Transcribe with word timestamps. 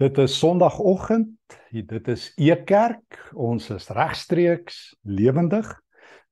Dit 0.00 0.16
is 0.18 0.38
Sondagoggend. 0.38 1.28
Dit 1.68 2.06
is 2.08 2.30
Ekerk. 2.40 3.18
Ons 3.36 3.66
is 3.74 3.90
regstreeks 3.92 4.78
lewendig. 5.04 5.68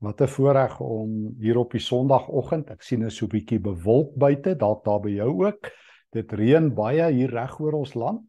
Wat 0.01 0.23
'n 0.25 0.29
voorreg 0.37 0.81
om 0.81 1.35
hier 1.37 1.59
op 1.61 1.77
die 1.77 1.81
Sondagoggend. 1.81 2.71
Ek 2.71 2.83
sien 2.83 3.05
'n 3.05 3.11
so 3.11 3.27
'n 3.27 3.29
bietjie 3.29 3.61
bewolk 3.61 4.17
buite, 4.17 4.57
dalk 4.57 4.85
daar 4.85 5.01
by 5.01 5.11
jou 5.11 5.45
ook. 5.45 5.71
Dit 6.11 6.33
reën 6.33 6.75
baie 6.75 7.13
hier 7.13 7.31
reg 7.31 7.61
oor 7.61 7.73
ons 7.73 7.95
land. 7.95 8.25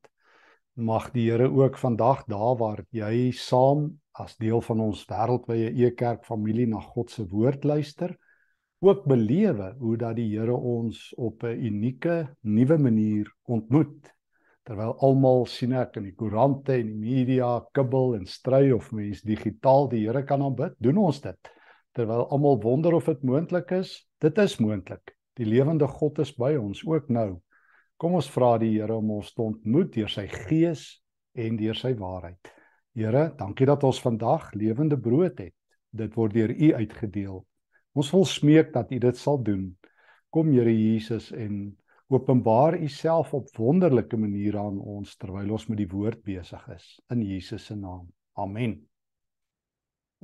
Mag 0.76 1.12
die 1.12 1.32
Here 1.32 1.48
ook 1.48 1.78
vandag 1.78 2.26
daar 2.26 2.58
waar 2.58 2.84
jy 2.92 3.32
saam 3.32 4.02
as 4.12 4.36
deel 4.36 4.62
van 4.62 4.80
ons 4.80 5.06
wêreldwye 5.06 5.72
Ekerk 5.72 6.26
familie 6.26 6.68
na 6.68 6.82
God 6.82 7.12
se 7.12 7.26
woord 7.28 7.64
luister, 7.64 8.18
ook 8.82 9.06
belewe 9.06 9.76
hoe 9.80 9.98
dat 9.98 10.16
die 10.16 10.38
Here 10.38 10.56
ons 10.56 11.14
op 11.16 11.44
'n 11.44 11.66
unieke 11.66 12.36
nuwe 12.42 12.78
manier 12.78 13.34
ontmoet 13.48 14.19
terwyl 14.68 14.96
almal 15.06 15.46
sien 15.50 15.74
ek 15.78 15.98
in 16.00 16.10
die 16.10 16.16
koerante 16.18 16.76
en 16.78 16.90
die 16.92 17.00
media 17.00 17.56
kibbel 17.74 18.16
en 18.18 18.26
stry 18.30 18.70
of 18.76 18.92
mens 18.96 19.24
digitaal 19.26 19.90
die 19.92 20.04
Here 20.06 20.24
kan 20.28 20.44
aanbid, 20.46 20.76
doen 20.80 21.00
ons 21.02 21.22
dit. 21.24 21.54
Terwyl 21.98 22.28
almal 22.30 22.60
wonder 22.64 22.96
of 22.98 23.10
dit 23.10 23.24
moontlik 23.26 23.72
is, 23.80 23.96
dit 24.22 24.38
is 24.38 24.60
moontlik. 24.62 25.16
Die 25.40 25.48
lewende 25.48 25.88
God 25.88 26.20
is 26.20 26.34
by 26.36 26.56
ons 26.60 26.84
ook 26.86 27.10
nou. 27.10 27.40
Kom 28.00 28.16
ons 28.20 28.30
vra 28.32 28.58
die 28.62 28.76
Here 28.76 28.96
om 28.96 29.12
ons 29.18 29.34
te 29.34 29.42
ontmoet 29.44 29.92
deur 29.96 30.12
sy 30.12 30.28
gees 30.32 31.02
en 31.40 31.58
deur 31.60 31.76
sy 31.76 31.94
waarheid. 32.00 32.52
Here, 32.96 33.30
dankie 33.40 33.68
dat 33.70 33.84
ons 33.88 34.02
vandag 34.04 34.50
lewende 34.60 34.98
brood 35.00 35.40
het. 35.40 35.56
Dit 35.92 36.16
word 36.20 36.36
deur 36.36 36.52
U 36.52 36.74
uitgedeel. 36.76 37.42
Ons 37.98 38.12
wil 38.14 38.26
smeek 38.28 38.74
dat 38.76 38.92
U 38.92 39.00
dit 39.02 39.18
sal 39.18 39.42
doen. 39.44 39.70
Kom 40.30 40.52
Here 40.54 40.74
Jesus 40.74 41.32
en 41.34 41.74
Openbaar 42.10 42.74
U 42.82 42.88
self 42.90 43.34
op 43.38 43.50
wonderlike 43.54 44.18
maniere 44.18 44.58
aan 44.58 44.80
ons 44.82 45.12
terwyl 45.22 45.52
ons 45.54 45.68
met 45.70 45.78
die 45.78 45.90
woord 45.92 46.24
besig 46.26 46.64
is 46.74 46.88
in 47.14 47.22
Jesus 47.22 47.68
se 47.70 47.76
naam. 47.78 48.08
Amen. 48.34 48.80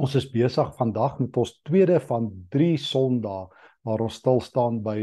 Ons 0.02 0.16
is 0.18 0.26
besig 0.34 0.72
vandag 0.80 1.20
met 1.22 1.38
ons 1.38 1.52
tweede 1.70 2.00
van 2.08 2.32
3 2.56 2.72
Sondae 2.82 3.46
waar 3.86 4.02
ons 4.02 4.18
stil 4.18 4.42
staan 4.42 4.82
by 4.82 4.98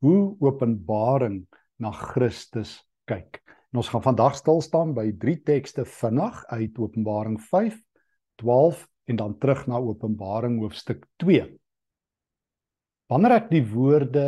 hoe 0.00 0.32
Openbaring 0.40 1.42
na 1.76 1.92
Christus 1.92 2.78
kyk. 3.04 3.42
En 3.68 3.82
ons 3.82 3.92
gaan 3.92 4.06
vandag 4.08 4.40
stil 4.40 4.64
staan 4.64 4.96
by 4.96 5.10
drie 5.20 5.36
tekste 5.44 5.84
vinnig 5.84 6.40
uit 6.48 6.80
Openbaring 6.80 7.36
5, 7.44 7.76
12 8.40 8.86
en 9.12 9.20
dan 9.20 9.36
terug 9.36 9.66
na 9.68 9.84
Openbaring 9.84 10.62
hoofstuk 10.64 11.04
2. 11.20 11.44
Wanneer 13.12 13.36
ek 13.36 13.52
die 13.52 13.64
woorde 13.68 14.26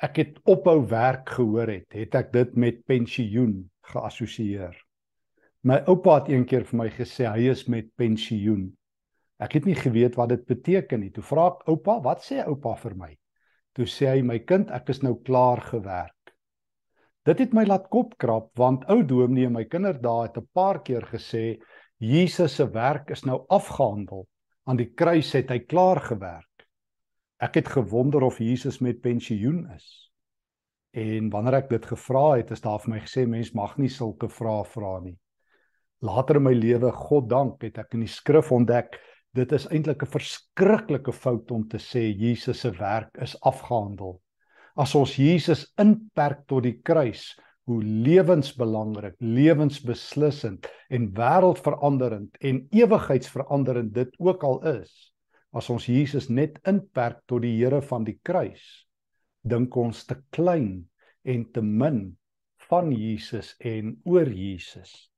ek 0.00 0.16
het 0.16 0.38
ophou 0.48 0.78
werk 0.88 1.28
gehoor 1.36 1.68
het, 1.68 1.88
het 1.92 2.14
ek 2.16 2.32
dit 2.32 2.54
met 2.56 2.84
pensioen 2.88 3.68
geassosieer. 3.92 4.76
My 5.62 5.82
oupa 5.92 6.22
het 6.22 6.30
eendag 6.32 6.64
vir 6.70 6.78
my 6.80 6.88
gesê 6.94 7.26
hy 7.28 7.50
is 7.52 7.66
met 7.68 7.90
pensioen. 8.00 8.70
Ek 9.40 9.58
het 9.58 9.68
nie 9.68 9.76
geweet 9.76 10.16
wat 10.16 10.32
dit 10.32 10.46
beteken 10.48 11.04
nie. 11.04 11.10
Toe 11.12 11.24
vra 11.24 11.50
ek 11.52 11.68
oupa, 11.68 11.98
wat 12.04 12.24
sê 12.24 12.40
oupa 12.46 12.74
vir 12.80 12.96
my? 12.96 13.10
Toe 13.76 13.86
sê 13.88 14.08
hy 14.14 14.24
my 14.24 14.40
kind, 14.40 14.72
ek 14.72 14.88
is 14.92 15.02
nou 15.04 15.18
klaar 15.24 15.60
gewerk. 15.68 16.16
Dit 17.28 17.42
het 17.44 17.52
my 17.52 17.66
laat 17.68 17.90
kopkrap 17.92 18.50
want 18.56 18.86
ou 18.88 19.02
dominee 19.04 19.50
en 19.50 19.58
my 19.58 19.66
kinderdae 19.68 20.28
het 20.28 20.38
'n 20.40 20.48
paar 20.56 20.80
keer 20.82 21.04
gesê 21.04 21.60
Jesus 22.00 22.56
se 22.56 22.64
werk 22.64 23.10
is 23.10 23.24
nou 23.24 23.44
afgehandel. 23.48 24.26
Aan 24.64 24.76
die 24.76 24.92
kruis 24.94 25.32
het 25.32 25.50
hy 25.50 25.58
klaar 25.58 26.00
gewerk. 26.00 26.49
Ek 27.40 27.54
het 27.56 27.68
gewonder 27.72 28.22
of 28.22 28.38
Jesus 28.38 28.78
met 28.84 29.00
pensioen 29.00 29.64
is. 29.72 30.10
En 30.92 31.30
wanneer 31.32 31.62
ek 31.62 31.70
dit 31.70 31.86
gevra 31.88 32.36
het, 32.36 32.50
is 32.52 32.60
daar 32.60 32.80
vir 32.82 32.92
my 32.92 32.98
gesê 33.00 33.24
mens 33.24 33.54
mag 33.56 33.78
nie 33.80 33.88
sulke 33.88 34.28
vrae 34.28 34.64
vra 34.68 34.98
nie. 35.00 35.16
Later 36.04 36.36
in 36.36 36.44
my 36.44 36.52
lewe, 36.52 36.90
God 36.92 37.30
dank, 37.30 37.62
het 37.64 37.78
ek 37.80 37.96
in 37.96 38.04
die 38.04 38.12
skrif 38.12 38.50
ontdek 38.52 38.98
dit 39.36 39.52
is 39.56 39.68
eintlik 39.70 40.02
'n 40.02 40.12
verskriklike 40.12 41.12
fout 41.12 41.50
om 41.54 41.68
te 41.68 41.78
sê 41.78 42.02
Jesus 42.12 42.60
se 42.60 42.70
werk 42.76 43.16
is 43.22 43.36
afgehandel. 43.40 44.20
As 44.76 44.94
ons 44.94 45.16
Jesus 45.16 45.72
inperk 45.78 46.46
tot 46.46 46.62
die 46.62 46.80
kruis, 46.82 47.38
hoe 47.64 47.82
lewensbelangrik, 47.82 49.14
lewensbeslissend 49.18 50.66
en 50.90 51.12
wêreldveranderend 51.14 52.36
en 52.40 52.66
ewigheidsveranderend 52.70 53.94
dit 53.94 54.14
ook 54.18 54.42
al 54.44 54.60
is, 54.82 55.09
as 55.52 55.70
ons 55.72 55.88
Jesus 55.88 56.28
net 56.30 56.58
inperk 56.68 57.24
tot 57.28 57.42
die 57.42 57.56
Here 57.58 57.80
van 57.82 58.04
die 58.06 58.18
kruis, 58.22 58.62
dink 59.42 59.76
ons 59.76 60.04
te 60.06 60.16
klein 60.34 60.86
en 61.24 61.46
te 61.52 61.62
min 61.62 62.02
van 62.68 62.92
Jesus 62.92 63.54
en 63.60 63.96
oor 64.06 64.28
Jesus. 64.30 65.10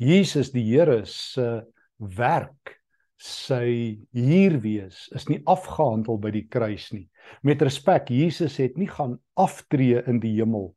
Jesus 0.00 0.52
die 0.54 0.64
Here 0.70 1.02
se 1.06 1.64
werk 1.98 2.78
sy 3.24 4.04
hier 4.12 4.56
wees 4.60 5.06
is 5.14 5.28
nie 5.30 5.40
afgehandel 5.48 6.18
by 6.20 6.32
die 6.34 6.46
kruis 6.50 6.90
nie. 6.92 7.06
Met 7.42 7.62
respek, 7.62 8.10
Jesus 8.10 8.58
het 8.60 8.76
nie 8.80 8.90
gaan 8.90 9.16
aftree 9.40 10.02
in 10.10 10.20
die 10.20 10.34
hemel 10.38 10.72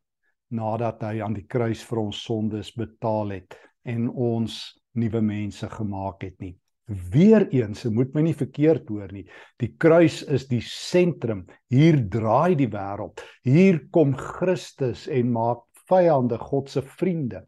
nadat 0.54 1.02
hy 1.04 1.20
aan 1.24 1.36
die 1.36 1.48
kruis 1.50 1.82
vir 1.84 2.06
ons 2.06 2.22
sondes 2.24 2.72
betaal 2.78 3.34
het 3.36 3.58
en 3.88 4.08
ons 4.10 4.56
nuwe 4.96 5.22
mense 5.22 5.68
gemaak 5.74 6.24
het 6.24 6.38
nie. 6.40 6.56
Weereens, 6.88 7.82
se 7.84 7.90
moet 7.92 8.14
my 8.16 8.22
nie 8.24 8.36
verkeerd 8.38 8.88
hoor 8.88 9.12
nie. 9.12 9.26
Die 9.60 9.74
kruis 9.76 10.22
is 10.24 10.46
die 10.48 10.62
sentrum. 10.64 11.42
Hier 11.68 11.98
draai 12.14 12.56
die 12.56 12.70
wêreld. 12.72 13.20
Hier 13.44 13.82
kom 13.92 14.14
Christus 14.16 15.04
en 15.12 15.34
maak 15.36 15.66
vyande 15.92 16.38
God 16.40 16.72
se 16.72 16.84
vriende. 16.88 17.42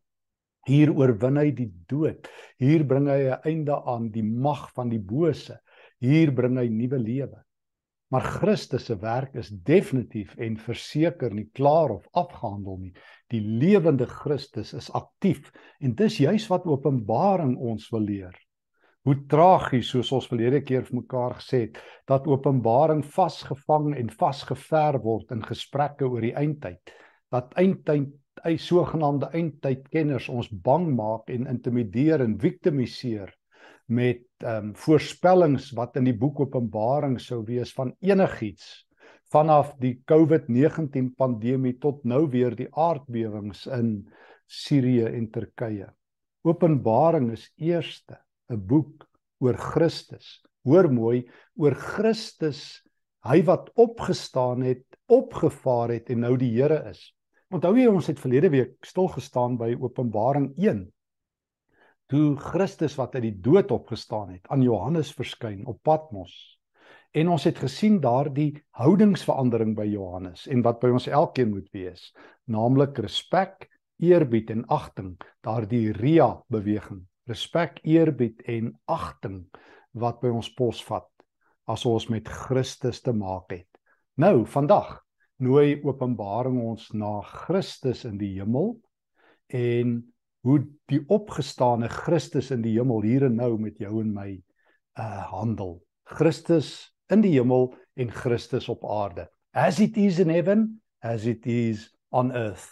Hier 0.68 0.92
oorwin 0.92 1.40
hy 1.40 1.54
die 1.56 1.70
dood. 1.88 2.28
Hier 2.60 2.84
bring 2.84 3.08
hy 3.08 3.32
'n 3.32 3.48
einde 3.48 3.78
aan 3.88 4.10
die 4.12 4.24
mag 4.24 4.74
van 4.76 4.92
die 4.92 5.00
bose. 5.00 5.56
Hier 6.04 6.36
bring 6.36 6.58
hy 6.60 6.68
nuwe 6.68 7.00
lewe. 7.00 7.40
Maar 8.12 8.28
Christus 8.42 8.86
se 8.86 8.96
werk 9.00 9.36
is 9.36 9.50
definitief 9.50 10.36
en 10.38 10.58
verseker 10.58 11.32
nie 11.32 11.48
klaar 11.54 11.92
of 11.92 12.08
afgehandel 12.12 12.78
nie. 12.78 12.94
Die 13.32 13.42
lewende 13.42 14.06
Christus 14.06 14.74
is 14.74 14.92
aktief 14.92 15.52
en 15.80 15.96
dis 15.96 16.18
juis 16.18 16.50
wat 16.50 16.66
Openbaring 16.66 17.56
ons 17.56 17.90
wil 17.92 18.02
leer 18.02 18.36
hoe 19.08 19.16
tragies 19.32 19.92
soos 19.94 20.12
ons 20.16 20.28
verlede 20.30 20.62
keer 20.66 20.84
vir 20.88 21.00
mekaar 21.02 21.38
gesê 21.40 21.62
het 21.68 21.80
dat 22.10 22.28
Openbaring 22.28 23.04
vasgevang 23.16 23.94
en 23.98 24.10
vasgever 24.22 25.00
word 25.04 25.32
in 25.36 25.46
gesprekke 25.46 26.08
oor 26.10 26.26
die 26.26 26.36
eindtyd 26.36 26.94
dat 27.34 27.54
eindtyd 27.62 28.12
hy 28.44 28.56
sogenaamde 28.62 29.30
eindtydkenners 29.36 30.30
ons 30.32 30.50
bang 30.68 30.88
maak 30.96 31.32
en 31.34 31.48
intimideer 31.52 32.24
en 32.24 32.38
victimiseer 32.40 33.34
met 33.90 34.26
ehm 34.46 34.70
um, 34.70 34.76
voorspellings 34.78 35.72
wat 35.78 35.98
in 36.00 36.06
die 36.08 36.16
boek 36.16 36.44
Openbaring 36.46 37.18
sou 37.20 37.42
wees 37.48 37.74
van 37.76 37.96
enigiets 38.06 38.86
vanaf 39.34 39.74
die 39.82 39.96
COVID-19 40.10 41.12
pandemie 41.18 41.76
tot 41.82 42.06
nou 42.06 42.28
weer 42.30 42.56
die 42.56 42.70
aardbewings 42.72 43.66
in 43.68 43.92
Sirië 44.50 45.10
en 45.10 45.28
Turkye. 45.30 45.90
Openbaring 46.46 47.32
is 47.36 47.50
eerste 47.58 48.18
'n 48.50 48.66
boek 48.66 49.06
oor 49.40 49.58
Christus. 49.58 50.42
Hoor 50.68 50.90
mooi, 50.92 51.24
oor 51.56 51.76
Christus, 51.76 52.82
hy 53.24 53.42
wat 53.48 53.70
opgestaan 53.80 54.64
het, 54.66 54.84
opgevaar 55.08 55.94
het 55.96 56.10
en 56.10 56.24
nou 56.26 56.36
die 56.40 56.52
Here 56.56 56.82
is. 56.90 57.02
Onthou 57.50 57.74
jy 57.78 57.88
ons 57.90 58.10
het 58.10 58.20
verlede 58.22 58.52
week 58.54 58.86
stil 58.86 59.10
gestaan 59.10 59.58
by 59.58 59.72
Openbaring 59.80 60.52
1. 60.58 60.84
Toe 62.10 62.36
Christus 62.42 62.96
wat 62.98 63.16
uit 63.16 63.28
die 63.28 63.38
dood 63.42 63.72
opgestaan 63.72 64.34
het 64.36 64.48
aan 64.50 64.66
Johannes 64.66 65.12
verskyn 65.14 65.66
op 65.70 65.82
Patmos. 65.86 66.34
En 67.14 67.30
ons 67.34 67.44
het 67.46 67.58
gesien 67.58 67.98
daardie 68.02 68.52
houdingsverandering 68.78 69.76
by 69.78 69.88
Johannes 69.90 70.46
en 70.50 70.62
wat 70.66 70.82
by 70.82 70.92
ons 70.94 71.10
elkeen 71.10 71.54
moet 71.54 71.70
wees, 71.74 72.12
naamlik 72.46 72.98
respek, 73.02 73.70
eerbied 73.98 74.54
en 74.54 74.66
agting, 74.70 75.16
daardie 75.46 75.90
ria 75.94 76.36
beweging 76.54 77.09
respek, 77.30 77.80
eerbied 77.88 78.42
en 78.50 78.74
agting 78.90 79.44
wat 79.98 80.20
by 80.22 80.32
ons 80.34 80.52
posvat 80.58 81.08
as 81.70 81.86
ons 81.86 82.08
met 82.10 82.28
Christus 82.28 83.02
te 83.06 83.14
maak 83.14 83.54
het. 83.54 83.68
Nou, 84.20 84.44
vandag 84.50 84.98
nooi 85.40 85.80
Openbaring 85.86 86.60
ons 86.66 86.90
na 86.98 87.20
Christus 87.24 88.04
in 88.10 88.18
die 88.20 88.34
hemel 88.40 88.74
en 89.56 90.00
hoe 90.48 90.60
die 90.92 91.02
opgestane 91.12 91.90
Christus 91.92 92.50
in 92.56 92.64
die 92.64 92.76
hemel 92.78 93.04
hier 93.06 93.28
en 93.28 93.38
nou 93.40 93.54
met 93.62 93.80
jou 93.80 94.00
en 94.02 94.12
my 94.16 94.32
uh 95.00 95.24
handel. 95.32 95.78
Christus 96.10 96.90
in 97.14 97.24
die 97.24 97.36
hemel 97.38 97.72
en 98.00 98.12
Christus 98.12 98.70
op 98.72 98.84
aarde. 98.86 99.28
As 99.54 99.80
it 99.80 99.98
is 99.98 100.20
in 100.20 100.30
heaven, 100.30 100.82
as 101.02 101.26
it 101.26 101.46
is 101.48 101.90
on 102.12 102.32
earth. 102.36 102.68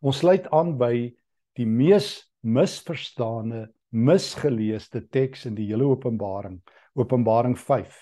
Ons 0.00 0.22
sluit 0.22 0.46
aan 0.54 0.76
by 0.78 1.10
die 1.58 1.66
mees 1.66 2.28
misverstane 2.46 3.66
misgeleesde 3.90 5.06
teks 5.08 5.46
in 5.48 5.56
die 5.56 5.66
hele 5.70 5.86
Openbaring, 5.88 6.60
Openbaring 6.98 7.56
5. 7.58 7.96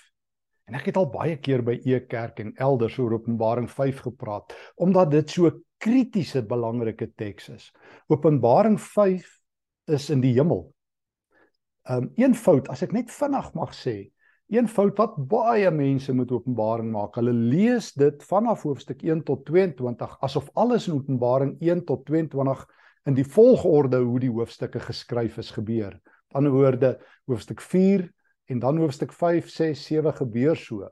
En 0.67 0.75
ek 0.75 0.89
het 0.89 0.97
al 0.99 1.07
baie 1.11 1.37
keer 1.39 1.63
by 1.63 1.77
E 1.87 2.01
Kerk 2.11 2.41
en 2.43 2.51
elders 2.59 2.97
oor 2.99 3.15
Openbaring 3.15 3.69
5 3.71 4.03
gepraat 4.09 4.55
omdat 4.83 5.13
dit 5.13 5.29
so 5.31 5.51
kritiese 5.79 6.41
belangrike 6.43 7.11
teks 7.15 7.49
is. 7.53 7.69
Openbaring 8.11 8.75
5 8.81 9.23
is 9.87 10.09
in 10.11 10.21
die 10.21 10.33
hemel. 10.35 10.65
Um 11.87 12.11
een 12.19 12.35
fout 12.35 12.67
as 12.73 12.83
ek 12.83 12.91
net 12.91 13.11
vinnig 13.13 13.53
mag 13.55 13.71
sê, 13.71 14.09
een 14.51 14.67
fout 14.67 14.97
wat 14.99 15.15
baie 15.31 15.71
mense 15.71 16.11
met 16.15 16.31
Openbaring 16.31 16.91
maak. 16.91 17.15
Hulle 17.15 17.31
lees 17.31 17.93
dit 17.95 18.23
vanaf 18.27 18.65
hoofstuk 18.67 19.03
1 19.03 19.23
tot 19.27 19.45
22 19.47 20.17
asof 20.23 20.49
alles 20.55 20.87
in 20.87 20.99
Openbaring 20.99 21.55
1 21.63 21.85
tot 21.87 22.03
22 22.07 22.65
in 23.07 23.15
die 23.15 23.25
volgorde 23.25 24.01
hoe 24.03 24.19
die 24.19 24.31
hoofstukke 24.31 24.81
geskryf 24.83 25.37
is 25.39 25.53
gebeur. 25.55 25.95
Aan 26.35 26.43
die 26.43 26.51
ander 26.51 26.55
woorde, 26.55 26.89
hoofstuk 27.25 27.63
en 28.47 28.59
dan 28.59 28.77
hoofstuk 28.77 29.13
5, 29.13 29.49
6, 29.49 29.85
7 29.85 30.13
gebeur 30.13 30.55
so. 30.55 30.87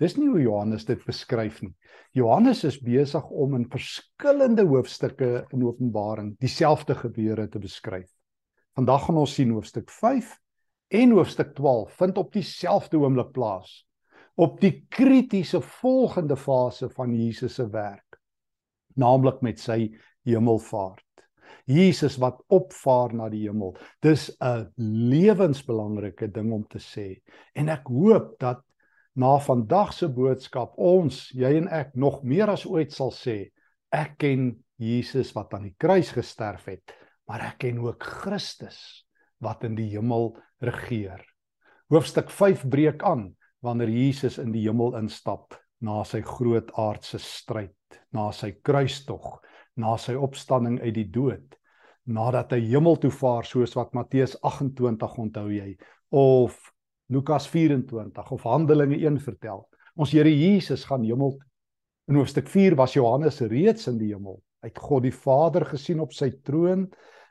Dis 0.00 0.16
nie 0.16 0.28
hoe 0.28 0.40
Johannes 0.40 0.84
dit 0.84 1.04
beskryf 1.04 1.60
nie. 1.62 1.74
Johannes 2.12 2.64
is 2.64 2.80
besig 2.80 3.24
om 3.30 3.54
in 3.54 3.66
verskillende 3.70 4.64
hoofstukke 4.64 5.46
in 5.52 5.64
Openbaring 5.64 6.34
dieselfde 6.40 6.94
gebeure 6.94 7.48
te 7.48 7.58
beskryf. 7.58 8.10
Vandag 8.74 9.04
gaan 9.06 9.20
ons 9.20 9.34
sien 9.34 9.52
hoofstuk 9.54 9.90
5 9.90 10.32
en 10.88 11.12
hoofstuk 11.12 11.54
12 11.54 11.92
vind 12.00 12.18
op 12.18 12.32
dieselfde 12.32 12.98
oomblik 12.98 13.32
plaas 13.32 13.84
op 14.34 14.58
die 14.60 14.86
kritiese 14.90 15.60
volgende 15.60 16.36
fase 16.36 16.88
van 16.90 17.14
Jesus 17.14 17.54
se 17.54 17.68
werk, 17.70 18.18
naamlik 18.98 19.40
met 19.46 19.60
sy 19.62 19.92
hemelvaart. 20.26 21.03
Jesus 21.66 22.18
wat 22.20 22.42
opvaar 22.52 23.14
na 23.14 23.28
die 23.32 23.44
hemel. 23.46 23.76
Dis 24.02 24.30
'n 24.40 24.70
lewensbelangrike 24.76 26.28
ding 26.32 26.52
om 26.52 26.64
te 26.68 26.78
sê. 26.78 27.22
En 27.54 27.68
ek 27.68 27.86
hoop 27.88 28.38
dat 28.38 28.62
na 29.14 29.38
vandag 29.38 29.92
se 29.92 30.08
boodskap 30.08 30.74
ons, 30.76 31.30
jy 31.34 31.56
en 31.56 31.68
ek 31.68 31.94
nog 31.94 32.22
meer 32.22 32.50
as 32.50 32.66
ooit 32.66 32.92
sal 32.92 33.12
sê, 33.14 33.52
ek 33.92 34.18
ken 34.18 34.64
Jesus 34.78 35.32
wat 35.36 35.54
aan 35.54 35.68
die 35.68 35.76
kruis 35.78 36.10
gesterf 36.12 36.66
het, 36.66 36.94
maar 37.28 37.40
ek 37.40 37.58
ken 37.58 37.78
ook 37.78 38.02
Christus 38.02 39.06
wat 39.44 39.64
in 39.64 39.76
die 39.78 39.88
hemel 39.92 40.34
regeer. 40.64 41.22
Hoofstuk 41.92 42.30
5 42.30 42.66
breek 42.68 43.02
aan 43.06 43.36
wanneer 43.64 43.88
Jesus 43.88 44.38
in 44.38 44.52
die 44.52 44.64
hemel 44.66 44.96
instap 44.98 45.54
na 45.84 46.02
sy 46.08 46.20
groot 46.24 46.70
aardse 46.80 47.20
stryd, 47.22 48.00
na 48.12 48.30
sy 48.32 48.50
kruistog 48.64 49.38
na 49.80 49.96
sy 49.98 50.14
opstanding 50.14 50.80
uit 50.82 50.94
die 50.94 51.10
dood 51.10 51.58
nadat 52.04 52.52
hy 52.52 52.60
hemel 52.68 52.98
toe 53.00 53.10
vaar 53.10 53.46
soos 53.48 53.72
wat 53.78 53.94
Matteus 53.96 54.36
28 54.44 55.18
onthou 55.22 55.48
jy 55.52 55.70
of 56.12 56.58
Lukas 57.12 57.46
24 57.48 58.30
of 58.32 58.44
Handelinge 58.48 58.98
1 59.00 59.18
vertel. 59.24 59.64
Ons 59.96 60.12
Here 60.12 60.30
Jesus 60.30 60.84
gaan 60.88 61.04
hemel 61.04 61.36
toe. 61.38 61.50
In 62.04 62.18
hoofstuk 62.20 62.50
4 62.52 62.74
was 62.76 62.92
Johannes 62.92 63.40
reeds 63.40 63.86
in 63.88 63.96
die 63.96 64.10
hemel. 64.10 64.36
Hy 64.60 64.68
het 64.68 64.80
God 64.80 65.06
die 65.06 65.14
Vader 65.14 65.64
gesien 65.70 66.02
op 66.04 66.12
sy 66.12 66.30
troon. 66.44 66.82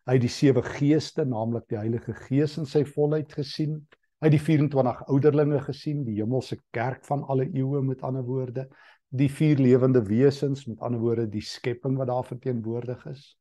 Hy 0.07 0.15
het 0.17 0.23
die 0.23 0.31
sewe 0.33 0.63
geeste 0.65 1.25
naamlik 1.29 1.67
die 1.69 1.77
Heilige 1.77 2.15
Gees 2.25 2.57
in 2.57 2.65
sy 2.69 2.81
volheid 2.87 3.29
gesien. 3.37 3.75
Hy 4.17 4.31
het 4.31 4.33
die 4.33 4.41
24 4.41 5.03
ouderlinge 5.13 5.59
gesien 5.67 6.01
die 6.07 6.17
hemelse 6.21 6.57
kerk 6.73 7.05
van 7.05 7.21
alle 7.29 7.45
eeue 7.51 7.83
met 7.85 8.01
ander 8.07 8.25
woorde 8.25 8.65
die 9.13 9.29
vier 9.29 9.59
lewende 9.61 10.01
wesens 10.07 10.65
met 10.65 10.81
ander 10.81 11.01
woorde 11.01 11.27
die 11.29 11.43
skepping 11.45 11.97
wat 11.99 12.09
daar 12.09 12.25
verteenwoordig 12.25 13.05
is 13.11 13.33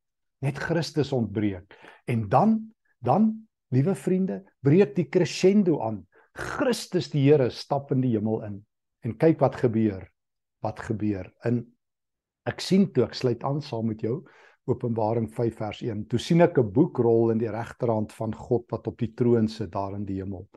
net 0.43 0.59
Christus 0.59 1.13
ontbreek. 1.15 1.75
En 2.05 2.27
dan 2.29 2.59
dan 3.03 3.47
liewe 3.73 3.95
vriende 3.95 4.43
breek 4.63 4.93
die 4.95 5.09
crescendo 5.11 5.81
aan. 5.83 6.03
Christus 6.33 7.09
die 7.11 7.25
Here 7.25 7.49
stap 7.51 7.91
in 7.91 8.03
die 8.03 8.13
hemel 8.15 8.43
in. 8.47 8.61
En 9.03 9.17
kyk 9.17 9.41
wat 9.43 9.59
gebeur 9.59 10.07
wat 10.63 10.79
gebeur 10.79 11.27
in 11.43 11.65
ek 12.47 12.61
sien 12.63 12.85
toe 12.95 13.03
ek 13.03 13.17
sluit 13.19 13.41
aan 13.43 13.59
saam 13.63 13.89
met 13.91 14.03
jou 14.03 14.21
Openbaring 14.71 15.25
5 15.27 15.57
vers 15.59 15.81
1 15.83 16.05
toe 16.11 16.19
sien 16.19 16.39
ek 16.41 16.57
'n 16.57 16.71
boekrol 16.71 17.31
in 17.31 17.37
die 17.37 17.51
regterhand 17.51 18.13
van 18.15 18.31
God 18.31 18.63
wat 18.71 18.87
op 18.87 18.97
die 18.97 19.11
troon 19.11 19.47
sit 19.47 19.71
daar 19.71 19.95
in 19.95 20.05
die 20.05 20.21
hemel. 20.21 20.47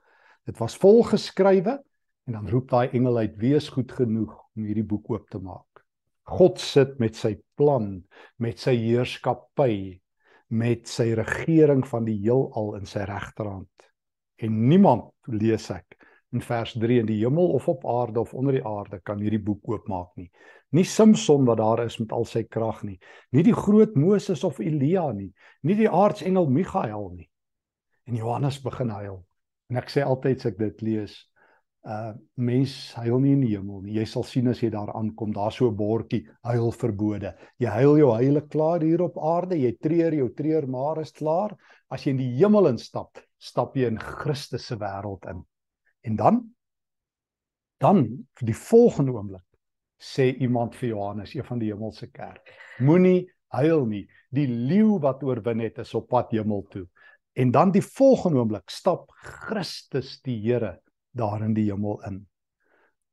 Dit 0.46 0.58
was 0.58 0.76
vol 0.76 1.02
geskrywe 1.02 1.82
En 2.26 2.38
dan 2.38 2.48
roep 2.50 2.70
daai 2.70 2.88
engel 2.88 3.16
uit: 3.22 3.36
"Wees 3.38 3.68
goed 3.68 3.92
genoeg 3.92 4.34
om 4.56 4.64
hierdie 4.66 4.86
boek 4.86 5.10
oop 5.10 5.28
te 5.30 5.38
maak." 5.38 5.84
God 6.26 6.58
sit 6.60 6.98
met 6.98 7.14
sy 7.14 7.36
plan, 7.54 8.02
met 8.42 8.58
sy 8.58 8.74
heerskappy, 8.74 10.00
met 10.48 10.88
sy 10.90 11.12
regering 11.14 11.84
van 11.86 12.04
die 12.04 12.16
heelal 12.18 12.74
in 12.80 12.86
sy 12.86 13.04
regterhand. 13.06 13.86
En 14.42 14.56
niemand 14.68 15.12
lees 15.30 15.70
ek 15.70 15.96
in 16.34 16.42
vers 16.42 16.72
3 16.74 16.98
in 17.00 17.06
die 17.06 17.20
hemel 17.20 17.54
of 17.56 17.68
op 17.70 17.86
aarde 17.86 18.20
of 18.20 18.34
onder 18.34 18.58
die 18.58 18.64
aarde 18.66 18.98
kan 19.06 19.22
hierdie 19.22 19.42
boek 19.42 19.68
oopmaak 19.70 20.10
nie. 20.18 20.30
Nie 20.74 20.84
Samson 20.84 21.46
wat 21.46 21.60
daar 21.62 21.84
is 21.84 21.98
met 22.02 22.12
al 22.12 22.26
sy 22.26 22.42
krag 22.42 22.82
nie, 22.84 22.98
nie 23.32 23.44
die 23.46 23.54
groot 23.54 23.94
Moses 23.96 24.42
of 24.44 24.58
Elia 24.60 25.06
nie, 25.14 25.30
nie 25.62 25.78
die 25.78 25.88
aartsengel 25.88 26.50
Michael 26.50 27.08
nie. 27.14 27.30
En 28.06 28.18
Johannes 28.18 28.58
begin 28.62 28.90
huil. 28.90 29.22
En 29.70 29.78
ek 29.78 29.90
sê 29.90 30.02
altyd 30.02 30.42
as 30.42 30.50
ek 30.50 30.58
dit 30.58 30.82
lees, 30.90 31.14
uh 31.86 32.12
mens 32.34 32.72
huil 32.98 33.20
nie 33.22 33.32
in 33.36 33.42
die 33.44 33.52
hemel 33.54 33.84
nie. 33.84 33.94
Jy 34.00 34.06
sal 34.10 34.24
sien 34.26 34.50
as 34.50 34.60
jy 34.62 34.72
daar 34.74 34.90
aankom, 34.98 35.32
daar 35.32 35.52
so 35.54 35.68
'n 35.70 35.76
bordjie 35.76 36.26
huil 36.42 36.72
verbode. 36.72 37.34
Jy 37.58 37.70
huil 37.70 37.98
jou 37.98 38.10
huile 38.12 38.42
klaar 38.48 38.82
hier 38.82 39.02
op 39.02 39.18
aarde, 39.18 39.56
jy 39.56 39.72
treur 39.80 40.14
jou 40.14 40.28
treur 40.34 40.66
maar 40.66 41.00
is 41.00 41.12
klaar. 41.12 41.56
As 41.88 42.04
jy 42.04 42.10
in 42.10 42.16
die 42.16 42.34
hemel 42.38 42.68
instap, 42.68 43.18
stap 43.38 43.76
jy 43.76 43.86
in 43.86 43.98
Christus 43.98 44.66
se 44.66 44.76
wêreld 44.76 45.26
in. 45.30 45.44
En 46.02 46.16
dan 46.16 46.44
dan 47.78 48.26
vir 48.38 48.46
die 48.46 48.54
volgende 48.54 49.12
oomblik 49.12 49.44
sê 50.00 50.34
iemand 50.40 50.74
vir 50.74 50.88
Johannes, 50.88 51.34
een 51.34 51.44
van 51.44 51.58
die 51.58 51.72
hemelse 51.72 52.10
kerk, 52.10 52.50
moenie 52.80 53.30
huil 53.48 53.86
nie. 53.86 54.08
Die 54.30 54.46
leeu 54.46 54.98
wat 54.98 55.22
oorwin 55.22 55.60
het 55.60 55.78
is 55.78 55.94
op 55.94 56.08
pad 56.08 56.32
hemel 56.32 56.66
toe. 56.70 56.86
En 57.36 57.50
dan 57.50 57.70
die 57.70 57.82
volgende 57.82 58.38
oomblik 58.38 58.70
stap 58.70 59.10
Christus 59.12 60.20
die 60.24 60.40
Here 60.40 60.80
daar 61.16 61.42
in 61.44 61.54
die 61.56 61.66
hemel 61.70 62.00
in. 62.08 62.22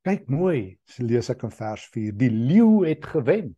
Kyk 0.03 0.27
mooi, 0.31 0.77
lees 0.99 1.29
ek 1.31 1.45
in 1.47 1.53
vers 1.55 1.85
4. 1.93 2.15
Die 2.19 2.31
leeu 2.31 2.83
het 2.83 3.05
gewen. 3.07 3.53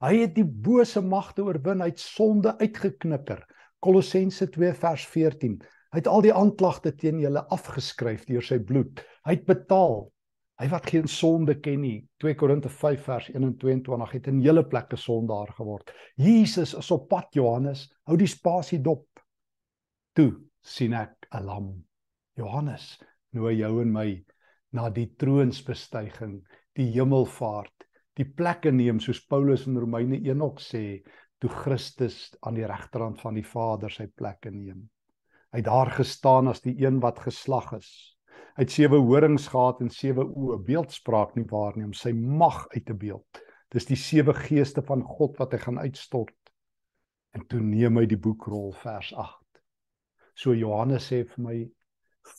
Hy 0.00 0.12
het 0.22 0.34
die 0.36 0.44
bose 0.44 1.02
magte 1.04 1.44
oorwin, 1.44 1.82
hy 1.84 1.90
het 1.92 2.00
sonde 2.00 2.54
uitgeknikker. 2.60 3.42
Kolossense 3.84 4.48
2 4.52 4.72
vers 4.76 5.04
14. 5.12 5.58
Hy 5.92 6.00
het 6.00 6.08
al 6.10 6.24
die 6.24 6.34
aanklagte 6.34 6.92
teen 6.96 7.20
julle 7.20 7.44
afgeskryf 7.52 8.26
deur 8.28 8.44
sy 8.44 8.58
bloed. 8.60 9.02
Hy 9.28 9.36
het 9.36 9.46
betaal. 9.48 10.06
Hy 10.56 10.70
wat 10.72 10.88
geen 10.88 11.08
sonde 11.08 11.58
ken 11.60 11.82
nie. 11.84 11.98
2 12.24 12.36
Korinte 12.40 12.70
5 12.72 13.02
vers 13.04 13.28
21 13.34 14.14
het 14.16 14.30
in 14.32 14.40
hele 14.40 14.64
plekke 14.64 14.96
sondaar 14.96 15.52
geword. 15.58 15.92
Jesus 16.16 16.72
is 16.76 16.90
op 16.94 17.10
pad 17.10 17.36
Johannes, 17.36 17.84
hou 18.08 18.16
die 18.16 18.30
spasie 18.30 18.80
dop. 18.80 19.04
Toe 20.16 20.30
sien 20.64 20.96
ek 20.96 21.28
'n 21.30 21.44
lam. 21.44 21.68
Johannes, 22.36 22.96
nooi 23.34 23.56
jou 23.58 23.72
en 23.82 23.92
my 23.92 24.08
na 24.76 24.88
die 24.92 25.08
troonsbestyging, 25.18 26.40
die 26.76 26.90
hemelvaart, 26.94 27.86
die 28.16 28.26
plekke 28.26 28.72
neem 28.72 29.00
soos 29.00 29.22
Paulus 29.28 29.66
in 29.66 29.78
Romeine 29.80 30.18
1 30.20 30.42
ook 30.44 30.60
sê, 30.62 30.84
toe 31.40 31.50
Christus 31.52 32.34
aan 32.40 32.56
die 32.56 32.66
regterhand 32.66 33.20
van 33.20 33.36
die 33.36 33.44
Vader 33.44 33.92
sy 33.92 34.06
plekke 34.08 34.50
neem. 34.52 34.86
Hy 35.52 35.60
het 35.60 35.68
daar 35.68 35.92
gestaan 35.92 36.48
as 36.52 36.62
die 36.64 36.74
een 36.82 37.00
wat 37.00 37.20
geslag 37.24 37.72
is. 37.76 37.90
Hy 38.56 38.64
het 38.64 38.72
sewe 38.72 38.98
horings 39.04 39.50
gehad 39.52 39.82
en 39.84 39.92
sewe 39.92 40.24
oë, 40.24 40.58
beeldspraak 40.64 41.36
nie 41.36 41.44
waar 41.50 41.76
nie 41.76 41.86
om 41.88 41.94
sy 41.96 42.12
mag 42.16 42.64
uit 42.74 42.86
te 42.88 42.96
beeld. 42.96 43.40
Dis 43.72 43.88
die 43.88 43.98
sewe 44.00 44.32
geeste 44.36 44.84
van 44.86 45.02
God 45.04 45.36
wat 45.40 45.52
hy 45.52 45.60
gaan 45.60 45.80
uitstort. 45.82 46.36
En 47.36 47.44
toe 47.48 47.60
neem 47.60 48.00
hy 48.00 48.06
die 48.08 48.20
boekrol 48.20 48.72
vers 48.80 49.12
8. 49.12 49.60
So 50.36 50.56
Johannes 50.56 51.08
sê 51.10 51.22
vir 51.28 51.44
my 51.44 51.56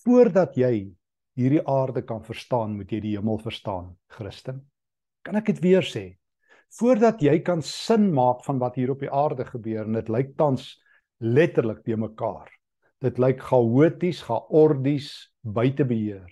voordat 0.03 0.57
jy 0.59 0.89
hierdie 1.37 1.63
aarde 1.69 2.03
kan 2.05 2.23
verstaan, 2.25 2.75
moet 2.77 2.91
jy 2.91 3.01
die 3.03 3.15
hemel 3.17 3.39
verstaan, 3.41 3.91
Christen. 4.11 4.63
Kan 5.23 5.37
ek 5.39 5.51
dit 5.51 5.61
weer 5.63 5.85
sê? 5.85 6.17
Voordat 6.79 7.21
jy 7.23 7.37
kan 7.45 7.61
sin 7.63 8.09
maak 8.15 8.43
van 8.45 8.59
wat 8.59 8.75
hier 8.75 8.91
op 8.91 9.03
die 9.03 9.11
aarde 9.13 9.45
gebeur 9.47 9.85
en 9.85 9.99
dit 9.99 10.09
lyk 10.11 10.33
tans 10.39 10.73
letterlik 11.23 11.83
te 11.85 11.95
mekaar. 11.95 12.49
Dit 13.03 13.21
lyk 13.21 13.39
chaoties, 13.45 14.23
chaordies, 14.25 15.11
buite 15.41 15.85
beheer. 15.87 16.27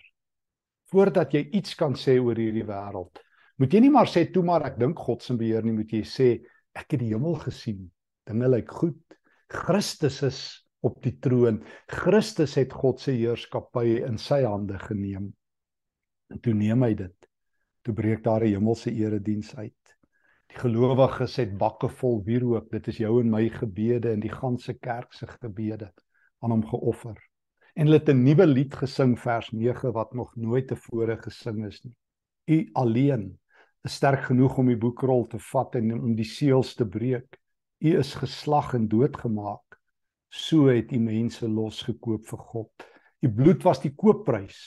Voordat 0.91 1.33
jy 1.33 1.45
iets 1.57 1.77
kan 1.77 1.95
sê 1.97 2.17
oor 2.19 2.37
hierdie 2.37 2.65
wêreld, 2.65 3.21
moet 3.61 3.73
jy 3.73 3.85
nie 3.85 3.93
maar 3.93 4.09
sê 4.11 4.25
toe 4.33 4.43
maar 4.45 4.65
ek 4.67 4.79
dink 4.81 4.99
God 4.99 5.23
se 5.23 5.37
beheer 5.37 5.63
nie, 5.63 5.75
moet 5.77 5.93
jy 5.93 6.03
sê 6.03 6.29
ek 6.75 6.97
het 6.97 7.01
die 7.01 7.13
hemel 7.13 7.37
gesien. 7.45 7.85
Dinge 8.27 8.49
lyk 8.51 8.73
goed. 8.73 8.99
Christus 9.53 10.19
is 10.25 10.39
op 10.85 11.01
die 11.03 11.15
troon. 11.19 11.61
Christus 11.91 12.55
het 12.59 12.73
God 12.73 13.01
se 13.01 13.15
heerskappy 13.15 14.01
in 14.05 14.19
sy 14.21 14.43
hande 14.45 14.79
geneem. 14.79 15.31
En 16.31 16.41
toe 16.41 16.53
neem 16.57 16.83
hy 16.85 16.93
dit. 17.05 17.29
Toe 17.85 17.93
breek 17.93 18.23
daar 18.23 18.43
'n 18.43 18.53
hemelse 18.55 18.91
erediens 18.91 19.55
uit. 19.55 19.85
Die 20.49 20.57
gelowiges 20.57 21.35
het 21.41 21.57
bakke 21.57 21.89
vol 21.89 22.21
wierook. 22.23 22.71
Dit 22.71 22.87
is 22.87 22.97
jou 22.97 23.19
en 23.21 23.29
my 23.29 23.49
gebede 23.49 24.11
en 24.11 24.19
die 24.19 24.33
ganse 24.33 24.73
kerk 24.73 25.13
se 25.13 25.27
gebede 25.27 25.91
aan 26.39 26.51
hom 26.51 26.65
geoffer. 26.65 27.17
En 27.75 27.87
hulle 27.87 27.99
het 27.99 28.09
'n 28.09 28.23
nuwe 28.23 28.45
lied 28.47 28.73
gesing 28.73 29.19
vers 29.19 29.51
9 29.51 29.91
wat 29.91 30.13
nog 30.13 30.35
nooit 30.35 30.67
tevore 30.67 31.17
gesing 31.17 31.65
is 31.65 31.83
nie. 31.83 31.95
U 32.47 32.69
alleen 32.73 33.39
is 33.83 33.95
sterk 33.95 34.23
genoeg 34.29 34.57
om 34.57 34.67
die 34.67 34.77
boekrol 34.77 35.27
te 35.27 35.39
vat 35.39 35.75
en 35.75 35.91
om 35.93 36.15
die 36.15 36.25
seels 36.25 36.73
te 36.73 36.87
breek. 36.87 37.37
U 37.79 37.97
is 37.97 38.15
geslag 38.15 38.73
en 38.73 38.87
doodgemaak. 38.87 39.64
So 40.29 40.67
het 40.69 40.91
u 40.91 40.99
mense 40.99 41.47
losgekoop 41.47 42.25
vir 42.27 42.43
God. 42.51 42.87
U 43.21 43.29
bloed 43.31 43.63
was 43.63 43.81
die 43.83 43.93
koopprys 43.95 44.59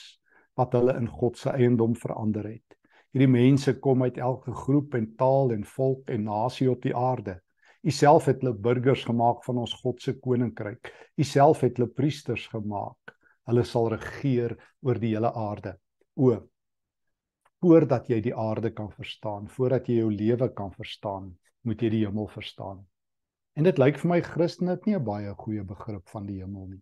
wat 0.59 0.73
hulle 0.75 0.95
in 0.99 1.07
God 1.07 1.37
se 1.39 1.53
eiendom 1.53 1.95
verander 1.95 2.47
het. 2.49 2.75
Hierdie 3.13 3.31
mense 3.31 3.73
kom 3.81 4.03
uit 4.03 4.17
elke 4.17 4.53
groep 4.53 4.95
en 4.99 5.07
taal 5.17 5.53
en 5.55 5.63
volk 5.65 6.11
en 6.13 6.27
nasie 6.27 6.67
op 6.71 6.83
die 6.83 6.95
aarde. 6.95 7.39
U 7.81 7.91
self 7.95 8.27
het 8.27 8.43
hulle 8.43 8.53
burgers 8.53 9.05
gemaak 9.07 9.43
van 9.45 9.61
ons 9.63 9.73
God 9.81 10.01
se 10.03 10.17
koninkryk. 10.19 10.91
U 11.15 11.23
self 11.23 11.63
het 11.63 11.79
hulle 11.79 11.89
priesters 11.89 12.47
gemaak. 12.51 13.15
Hulle 13.49 13.63
sal 13.65 13.89
regeer 13.95 14.57
oor 14.85 14.99
die 14.99 15.15
hele 15.15 15.31
aarde. 15.33 15.77
O 16.19 16.35
voordat 17.59 18.07
jy 18.07 18.21
die 18.23 18.35
aarde 18.35 18.71
kan 18.71 18.87
verstaan, 18.95 19.49
voordat 19.51 19.89
jy 19.89 19.99
jou 19.99 20.11
lewe 20.13 20.47
kan 20.55 20.71
verstaan, 20.71 21.33
moet 21.67 21.81
jy 21.83 21.89
die 21.91 22.05
hemel 22.05 22.29
verstaan. 22.31 22.85
En 23.57 23.63
dit 23.63 23.77
lyk 23.77 23.97
vir 24.01 24.09
my 24.09 24.21
Christene 24.21 24.71
het 24.75 24.85
nie 24.85 24.95
'n 24.95 25.03
baie 25.03 25.33
goeie 25.33 25.63
begrip 25.63 26.07
van 26.09 26.25
die 26.25 26.39
hemel 26.39 26.67
nie. 26.67 26.81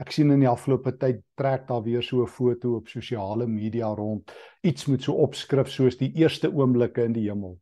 Ek 0.00 0.12
sien 0.12 0.30
in 0.30 0.40
die 0.40 0.48
afgelope 0.48 0.92
tyd 0.96 1.18
trek 1.36 1.66
daar 1.68 1.82
weer 1.84 2.02
so 2.02 2.22
'n 2.22 2.26
foto 2.26 2.76
op 2.76 2.88
sosiale 2.88 3.46
media 3.46 3.88
rond, 3.94 4.32
iets 4.62 4.86
met 4.86 5.02
so 5.02 5.12
opskrif 5.12 5.68
soos 5.68 5.96
die 5.96 6.12
eerste 6.14 6.48
oomblikke 6.52 7.04
in 7.04 7.12
die 7.12 7.28
hemel. 7.28 7.58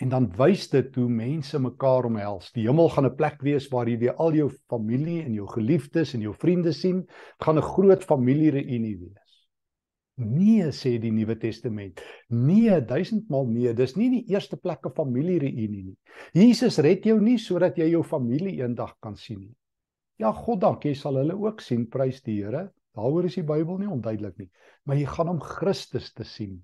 En 0.00 0.08
dan 0.08 0.30
wys 0.36 0.68
dit 0.72 0.94
hoe 0.94 1.08
mense 1.08 1.58
mekaar 1.58 2.04
omhels. 2.04 2.52
Die 2.52 2.66
hemel 2.66 2.88
gaan 2.88 3.06
'n 3.06 3.14
plek 3.14 3.42
wees 3.42 3.68
waar 3.68 3.88
jy 3.88 3.98
weer 3.98 4.14
al 4.14 4.32
jou 4.34 4.50
familie 4.68 5.22
en 5.22 5.32
jou 5.32 5.46
geliefdes 5.46 6.14
en 6.14 6.20
jou 6.20 6.34
vriende 6.34 6.72
sien. 6.72 7.00
Dit 7.06 7.44
gaan 7.44 7.58
'n 7.58 7.70
groot 7.74 8.04
familiereunie 8.04 8.98
wees. 8.98 9.29
Nee, 10.20 10.68
sê 10.76 10.98
die 11.00 11.12
Nuwe 11.14 11.38
Testament. 11.40 12.00
Nee, 12.28 12.74
duisendmal 12.84 13.46
nee, 13.48 13.72
dis 13.76 13.96
nie 13.96 14.10
die 14.12 14.24
eerste 14.34 14.58
plek 14.60 14.84
'n 14.86 14.92
familiereunie 14.92 15.84
nie. 15.86 15.96
Jesus 16.34 16.78
red 16.78 17.06
jou 17.06 17.18
nie 17.20 17.38
sodat 17.38 17.78
jy 17.78 17.90
jou 17.90 18.02
familie 18.02 18.60
eendag 18.60 18.96
kan 19.00 19.16
sien 19.16 19.40
nie. 19.40 19.54
Ja, 20.18 20.32
God 20.32 20.60
dank, 20.60 20.84
jy 20.84 20.94
sal 20.94 21.16
hulle 21.16 21.34
ook 21.34 21.60
sien, 21.60 21.86
prys 21.86 22.20
die 22.20 22.42
Here. 22.42 22.70
Daaroor 22.94 23.24
is 23.24 23.34
die 23.34 23.46
Bybel 23.46 23.78
nie 23.78 23.88
onduidelik 23.88 24.36
nie, 24.38 24.50
maar 24.84 24.96
jy 24.96 25.06
gaan 25.06 25.28
hom 25.28 25.40
Christus 25.40 26.12
te 26.12 26.24
sien. 26.24 26.62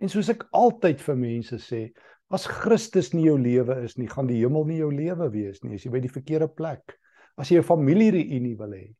En 0.00 0.08
soos 0.08 0.28
ek 0.28 0.48
altyd 0.52 1.00
vir 1.00 1.16
mense 1.16 1.58
sê, 1.62 1.92
as 2.28 2.46
Christus 2.46 3.12
nie 3.14 3.28
jou 3.28 3.36
lewe 3.38 3.84
is 3.84 3.96
nie, 3.96 4.08
gaan 4.08 4.26
die 4.26 4.40
hemel 4.40 4.64
nie 4.66 4.80
jou 4.80 4.90
lewe 4.90 5.30
wees 5.30 5.62
nie. 5.62 5.76
As 5.76 5.84
jy 5.84 5.92
by 5.92 6.00
die 6.00 6.10
verkeerde 6.10 6.48
plek, 6.48 6.98
as 7.38 7.50
jy 7.50 7.58
'n 7.58 7.62
familiereunie 7.70 8.56
wil 8.58 8.72
hê, 8.72 8.94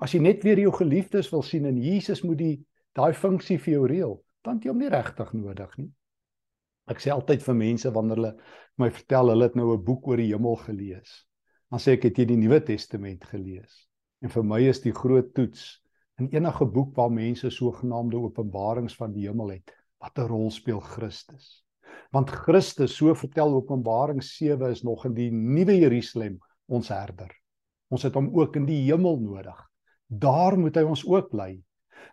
as 0.00 0.14
jy 0.14 0.20
net 0.20 0.42
weer 0.42 0.58
jou 0.58 0.72
geliefdes 0.72 1.30
wil 1.30 1.42
sien 1.42 1.66
en 1.66 1.76
Jesus 1.76 2.24
moet 2.24 2.38
die 2.38 2.64
daai 2.94 3.12
funksie 3.14 3.58
vir 3.58 3.74
jou 3.74 3.86
reël, 3.86 4.16
dan 4.44 4.56
het 4.56 4.64
jy 4.64 4.70
hom 4.70 4.78
nie 4.78 4.92
regtig 4.92 5.32
nodig 5.32 5.76
nie. 5.78 5.90
Ek 6.90 7.00
sê 7.00 7.10
altyd 7.10 7.42
vir 7.42 7.54
mense 7.54 7.90
wanneer 7.90 8.16
hulle 8.16 8.32
my 8.78 8.90
vertel 8.90 9.28
hulle 9.30 9.44
het 9.44 9.54
nou 9.54 9.72
'n 9.72 9.84
boek 9.84 10.08
oor 10.08 10.16
die 10.16 10.32
hemel 10.32 10.56
gelees 10.56 11.22
dan 11.72 11.80
sê 11.80 11.94
ek 11.96 12.10
het 12.10 12.18
jy 12.20 12.26
die 12.28 12.36
Nuwe 12.36 12.58
Testament 12.60 13.22
gelees. 13.30 13.86
En 14.20 14.28
vir 14.28 14.44
my 14.44 14.58
is 14.68 14.82
die 14.84 14.92
groot 14.92 15.30
toets 15.32 15.80
in 16.20 16.28
enige 16.34 16.66
boek 16.68 16.90
waar 16.98 17.08
mense 17.10 17.48
sogenaamde 17.48 18.18
openbarings 18.20 18.92
van 18.98 19.14
die 19.14 19.24
hemel 19.24 19.54
het, 19.54 19.72
wat 19.96 20.18
'n 20.18 20.28
rol 20.28 20.50
speel 20.52 20.80
Christus. 20.84 21.64
Want 22.12 22.28
Christus, 22.28 22.92
so 22.96 23.14
vertel 23.14 23.54
Openbaring 23.54 24.22
7 24.22 24.70
is 24.70 24.82
nog 24.82 25.06
in 25.06 25.14
die 25.14 25.30
nuwe 25.30 25.78
Jerusalem 25.78 26.38
ons 26.68 26.88
herder. 26.88 27.32
Ons 27.88 28.02
het 28.02 28.14
hom 28.14 28.28
ook 28.36 28.56
in 28.56 28.66
die 28.66 28.92
hemel 28.92 29.16
nodig. 29.20 29.56
Daar 30.08 30.58
moet 30.58 30.76
hy 30.76 30.82
ons 30.82 31.06
ook 31.06 31.30
bly. 31.30 31.62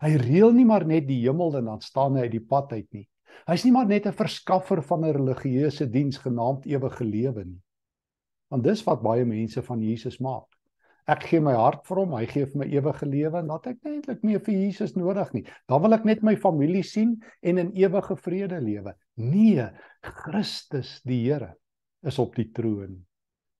Hy 0.02 0.16
reël 0.22 0.54
nie 0.56 0.66
maar 0.66 0.86
net 0.88 1.08
die 1.08 1.22
hemel 1.26 1.58
en 1.60 1.66
dan 1.66 1.82
staan 1.82 2.16
hy 2.16 2.28
uit 2.28 2.36
die 2.38 2.46
pad 2.46 2.74
uit 2.74 2.88
nie. 2.96 3.08
Hy's 3.50 3.66
nie 3.66 3.74
maar 3.74 3.88
net 3.88 4.06
'n 4.06 4.14
verskaffer 4.14 4.82
van 4.84 5.06
'n 5.06 5.16
religieuse 5.16 5.90
diens 5.90 6.18
genaamd 6.18 6.66
ewige 6.66 7.04
lewe 7.04 7.46
nie. 7.46 7.62
Want 8.50 8.64
dis 8.64 8.84
wat 8.84 9.02
baie 9.02 9.26
mense 9.26 9.62
van 9.62 9.82
Jesus 9.82 10.20
maak. 10.20 10.48
Ek 11.10 11.24
gee 11.24 11.40
my 11.42 11.56
hart 11.58 11.88
vir 11.88 12.04
hom, 12.04 12.12
hy 12.14 12.26
gee 12.30 12.46
vir 12.46 12.60
my 12.62 12.68
ewige 12.70 13.06
lewe 13.06 13.40
en 13.40 13.48
dat 13.48 13.68
ek 13.72 13.78
eintlik 13.84 14.22
nie 14.24 14.38
vir 14.38 14.54
Jesus 14.54 14.96
nodig 14.96 15.34
nie. 15.34 15.46
Dan 15.68 15.82
wil 15.82 15.94
ek 15.94 16.06
net 16.06 16.22
my 16.22 16.36
familie 16.36 16.84
sien 16.84 17.16
en 17.42 17.58
in 17.58 17.72
ewige 17.74 18.16
vrede 18.16 18.60
lewe. 18.62 18.94
Nee, 19.18 19.70
Christus 20.04 21.02
die 21.06 21.24
Here 21.24 21.56
is 22.04 22.20
op 22.20 22.36
die 22.36 22.52
troon. 22.54 23.06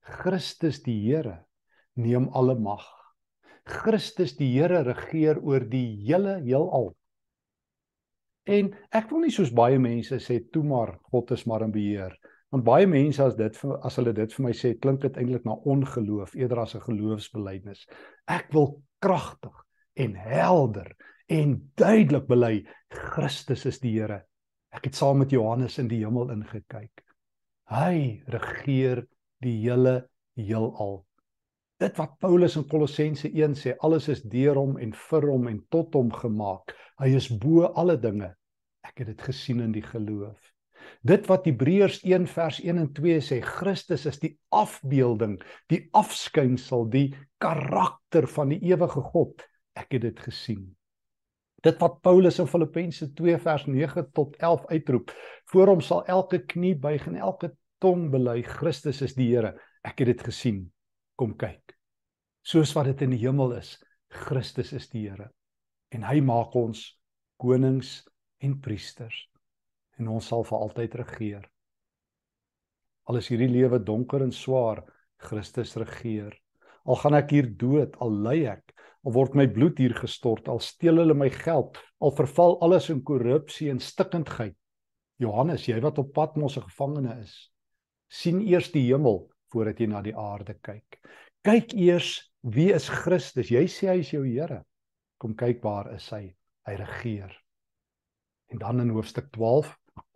Christus 0.00 0.82
die 0.82 1.00
Here 1.08 1.40
neem 1.96 2.28
alle 2.34 2.54
mag. 2.54 2.99
Christus 3.64 4.36
die 4.38 4.50
Here 4.54 4.82
regeer 4.86 5.40
oor 5.42 5.64
die 5.68 6.00
hele 6.06 6.38
heelal. 6.44 6.92
En 8.50 8.72
ek 8.96 9.10
wil 9.12 9.26
nie 9.26 9.34
soos 9.34 9.52
baie 9.54 9.78
mense 9.78 10.18
sê 10.22 10.40
toe 10.52 10.62
maar 10.66 10.96
God 11.12 11.30
is 11.36 11.46
maar 11.46 11.62
in 11.66 11.74
beheer. 11.74 12.16
Want 12.50 12.66
baie 12.66 12.86
mense 12.90 13.22
as 13.22 13.36
dit 13.38 13.58
as 13.86 13.98
hulle 14.00 14.14
dit 14.16 14.32
vir 14.34 14.44
my 14.44 14.54
sê, 14.56 14.72
klink 14.82 15.04
dit 15.04 15.18
eintlik 15.20 15.44
na 15.46 15.54
ongeloof 15.70 16.34
eerder 16.34 16.64
as 16.64 16.74
'n 16.74 16.80
geloofsbelijdenis. 16.86 17.86
Ek 18.26 18.50
wil 18.52 18.82
kragtig 18.98 19.54
en 19.94 20.14
helder 20.14 20.90
en 21.28 21.70
duidelik 21.76 22.26
bely 22.26 22.66
Christus 22.88 23.66
is 23.66 23.78
die 23.78 23.92
Here. 24.00 24.24
Ek 24.72 24.84
het 24.84 24.94
saam 24.94 25.18
met 25.18 25.30
Johannes 25.30 25.78
in 25.78 25.88
die 25.88 26.04
hemel 26.04 26.30
ingekyk. 26.30 27.04
Hy 27.70 28.22
regeer 28.26 29.06
die 29.42 29.56
hele 29.62 30.08
heelal. 30.34 31.04
Dit 31.80 31.96
wat 31.96 32.18
Paulus 32.20 32.58
in 32.60 32.66
Kolossense 32.68 33.30
1 33.32 33.54
sê, 33.56 33.72
alles 33.80 34.10
is 34.12 34.20
deur 34.28 34.58
hom 34.60 34.74
en 34.76 34.90
vir 34.92 35.26
hom 35.30 35.46
en 35.48 35.60
tot 35.72 35.94
hom 35.96 36.10
gemaak. 36.12 36.74
Hy 37.00 37.14
is 37.16 37.30
bo 37.40 37.70
alle 37.72 37.94
dinge. 37.96 38.34
Ek 38.84 39.00
het 39.00 39.08
dit 39.14 39.22
gesien 39.24 39.62
in 39.64 39.72
die 39.72 39.84
geloof. 39.84 40.36
Dit 41.08 41.24
wat 41.30 41.46
Hebreërs 41.48 42.02
1 42.04 42.26
vers 42.28 42.58
1 42.60 42.82
en 42.82 42.90
2 42.96 43.22
sê, 43.24 43.38
Christus 43.44 44.04
is 44.10 44.20
die 44.20 44.34
afbeelding, 44.52 45.38
die 45.72 45.86
afskynsel, 45.96 46.84
die 46.92 47.06
karakter 47.40 48.28
van 48.28 48.52
die 48.52 48.60
ewige 48.68 49.00
God. 49.12 49.46
Ek 49.72 49.96
het 49.96 50.04
dit 50.04 50.20
gesien. 50.20 50.66
Dit 51.64 51.80
wat 51.80 52.00
Paulus 52.04 52.40
in 52.40 52.48
Filippense 52.48 53.08
2 53.16 53.38
vers 53.40 53.64
9 53.68 54.04
tot 54.16 54.36
11 54.36 54.68
uitroep, 54.68 55.14
voor 55.52 55.72
hom 55.72 55.80
sal 55.84 56.04
elke 56.12 56.42
knie 56.44 56.74
buig 56.76 57.08
en 57.08 57.16
elke 57.20 57.54
tong 57.80 58.10
bely 58.12 58.42
Christus 58.44 59.00
is 59.04 59.16
die 59.16 59.30
Here. 59.32 59.54
Ek 59.80 60.04
het 60.04 60.12
dit 60.12 60.28
gesien. 60.28 60.60
Kom 61.20 61.34
kyk. 61.36 61.74
Soos 62.40 62.70
wat 62.72 62.86
dit 62.88 63.02
in 63.04 63.10
die 63.12 63.20
hemel 63.20 63.50
is, 63.58 63.74
Christus 64.22 64.70
is 64.72 64.86
die 64.88 65.02
Here. 65.04 65.26
En 65.92 66.06
hy 66.08 66.22
maak 66.24 66.54
ons 66.56 66.80
konings 67.36 67.98
en 68.40 68.54
priesters 68.64 69.26
en 70.00 70.08
ons 70.08 70.30
sal 70.32 70.46
vir 70.48 70.56
altyd 70.64 70.94
regeer. 71.02 71.42
Al 73.04 73.20
is 73.20 73.28
hierdie 73.28 73.50
lewe 73.52 73.82
donker 73.84 74.24
en 74.24 74.32
swaar, 74.32 74.80
Christus 75.20 75.74
regeer. 75.76 76.32
Al 76.88 76.96
gaan 77.02 77.18
ek 77.18 77.34
hier 77.34 77.50
dood, 77.60 77.98
al 78.00 78.16
ly 78.24 78.38
ek, 78.54 78.72
al 79.04 79.12
word 79.12 79.36
my 79.36 79.44
bloed 79.44 79.82
hier 79.82 79.92
gestort, 79.98 80.48
al 80.48 80.62
steel 80.64 81.02
hulle 81.02 81.18
my 81.20 81.28
geld, 81.34 81.76
al 82.00 82.16
verval 82.16 82.56
alles 82.64 82.88
in 82.94 83.02
korrupsie 83.04 83.68
en 83.68 83.82
stikkindheid. 83.84 84.56
Johannes, 85.20 85.68
jy 85.68 85.82
wat 85.84 86.00
op 86.00 86.14
pad 86.16 86.40
mos 86.40 86.56
'n 86.56 86.64
gevangene 86.64 87.18
is, 87.20 87.52
sien 88.08 88.40
eers 88.40 88.72
die 88.72 88.86
hemel 88.88 89.26
voordat 89.52 89.80
jy 89.80 89.90
na 89.90 90.02
die 90.02 90.16
aarde 90.16 90.56
kyk. 90.62 91.00
Kyk 91.46 91.74
eers 91.74 92.14
wie 92.40 92.70
is 92.72 92.88
Christus? 92.88 93.50
Jy 93.52 93.66
sê 93.68 93.90
hy 93.92 94.00
is 94.00 94.12
jou 94.12 94.24
Here. 94.24 94.62
Kom 95.20 95.34
kyk 95.36 95.62
waar 95.64 95.90
is 95.94 96.08
hy? 96.14 96.30
Hy 96.68 96.74
regeer. 96.80 97.32
En 98.50 98.58
dan 98.58 98.80
in 98.80 98.90
hoofstuk 98.94 99.28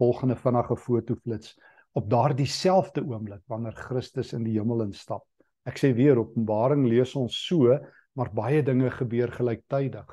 volgende 0.00 0.36
vinnige 0.36 0.76
fotoflits 0.76 1.54
op 1.94 2.08
daardie 2.10 2.48
selfde 2.50 3.04
oomblik 3.04 3.42
wanneer 3.46 3.76
Christus 3.78 4.32
in 4.34 4.44
die 4.46 4.56
hemel 4.58 4.86
instap. 4.88 5.26
Ek 5.64 5.78
sê 5.80 5.92
weer 5.96 6.18
Openbaring 6.20 6.86
lees 6.88 7.14
ons 7.16 7.36
so, 7.46 7.76
maar 8.14 8.32
baie 8.34 8.62
dinge 8.62 8.90
gebeur 8.90 9.30
gelyktydig. 9.32 10.08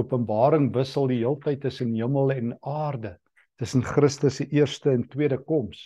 Openbaring 0.00 0.72
wissel 0.74 1.06
die 1.10 1.20
heeltyd 1.22 1.62
tussen 1.62 1.94
hemel 1.94 2.32
en 2.34 2.56
aarde, 2.66 3.14
tussen 3.60 3.84
Christus 3.86 4.40
se 4.40 4.48
eerste 4.50 4.90
en 4.90 5.06
tweede 5.08 5.38
koms. 5.38 5.80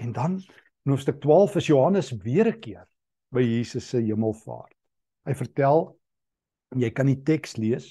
En 0.00 0.12
dan 0.16 0.40
in 0.86 0.92
hoofstuk 0.94 1.16
12 1.18 1.56
is 1.58 1.66
Johannes 1.66 2.12
weer 2.22 2.46
'n 2.46 2.60
keer 2.60 2.86
by 3.34 3.42
Jesus 3.42 3.88
se 3.88 3.98
hemelvaart. 3.98 4.74
Hy 5.26 5.34
vertel 5.34 5.96
jy 6.78 6.90
kan 6.94 7.06
die 7.06 7.22
teks 7.26 7.56
lees 7.58 7.88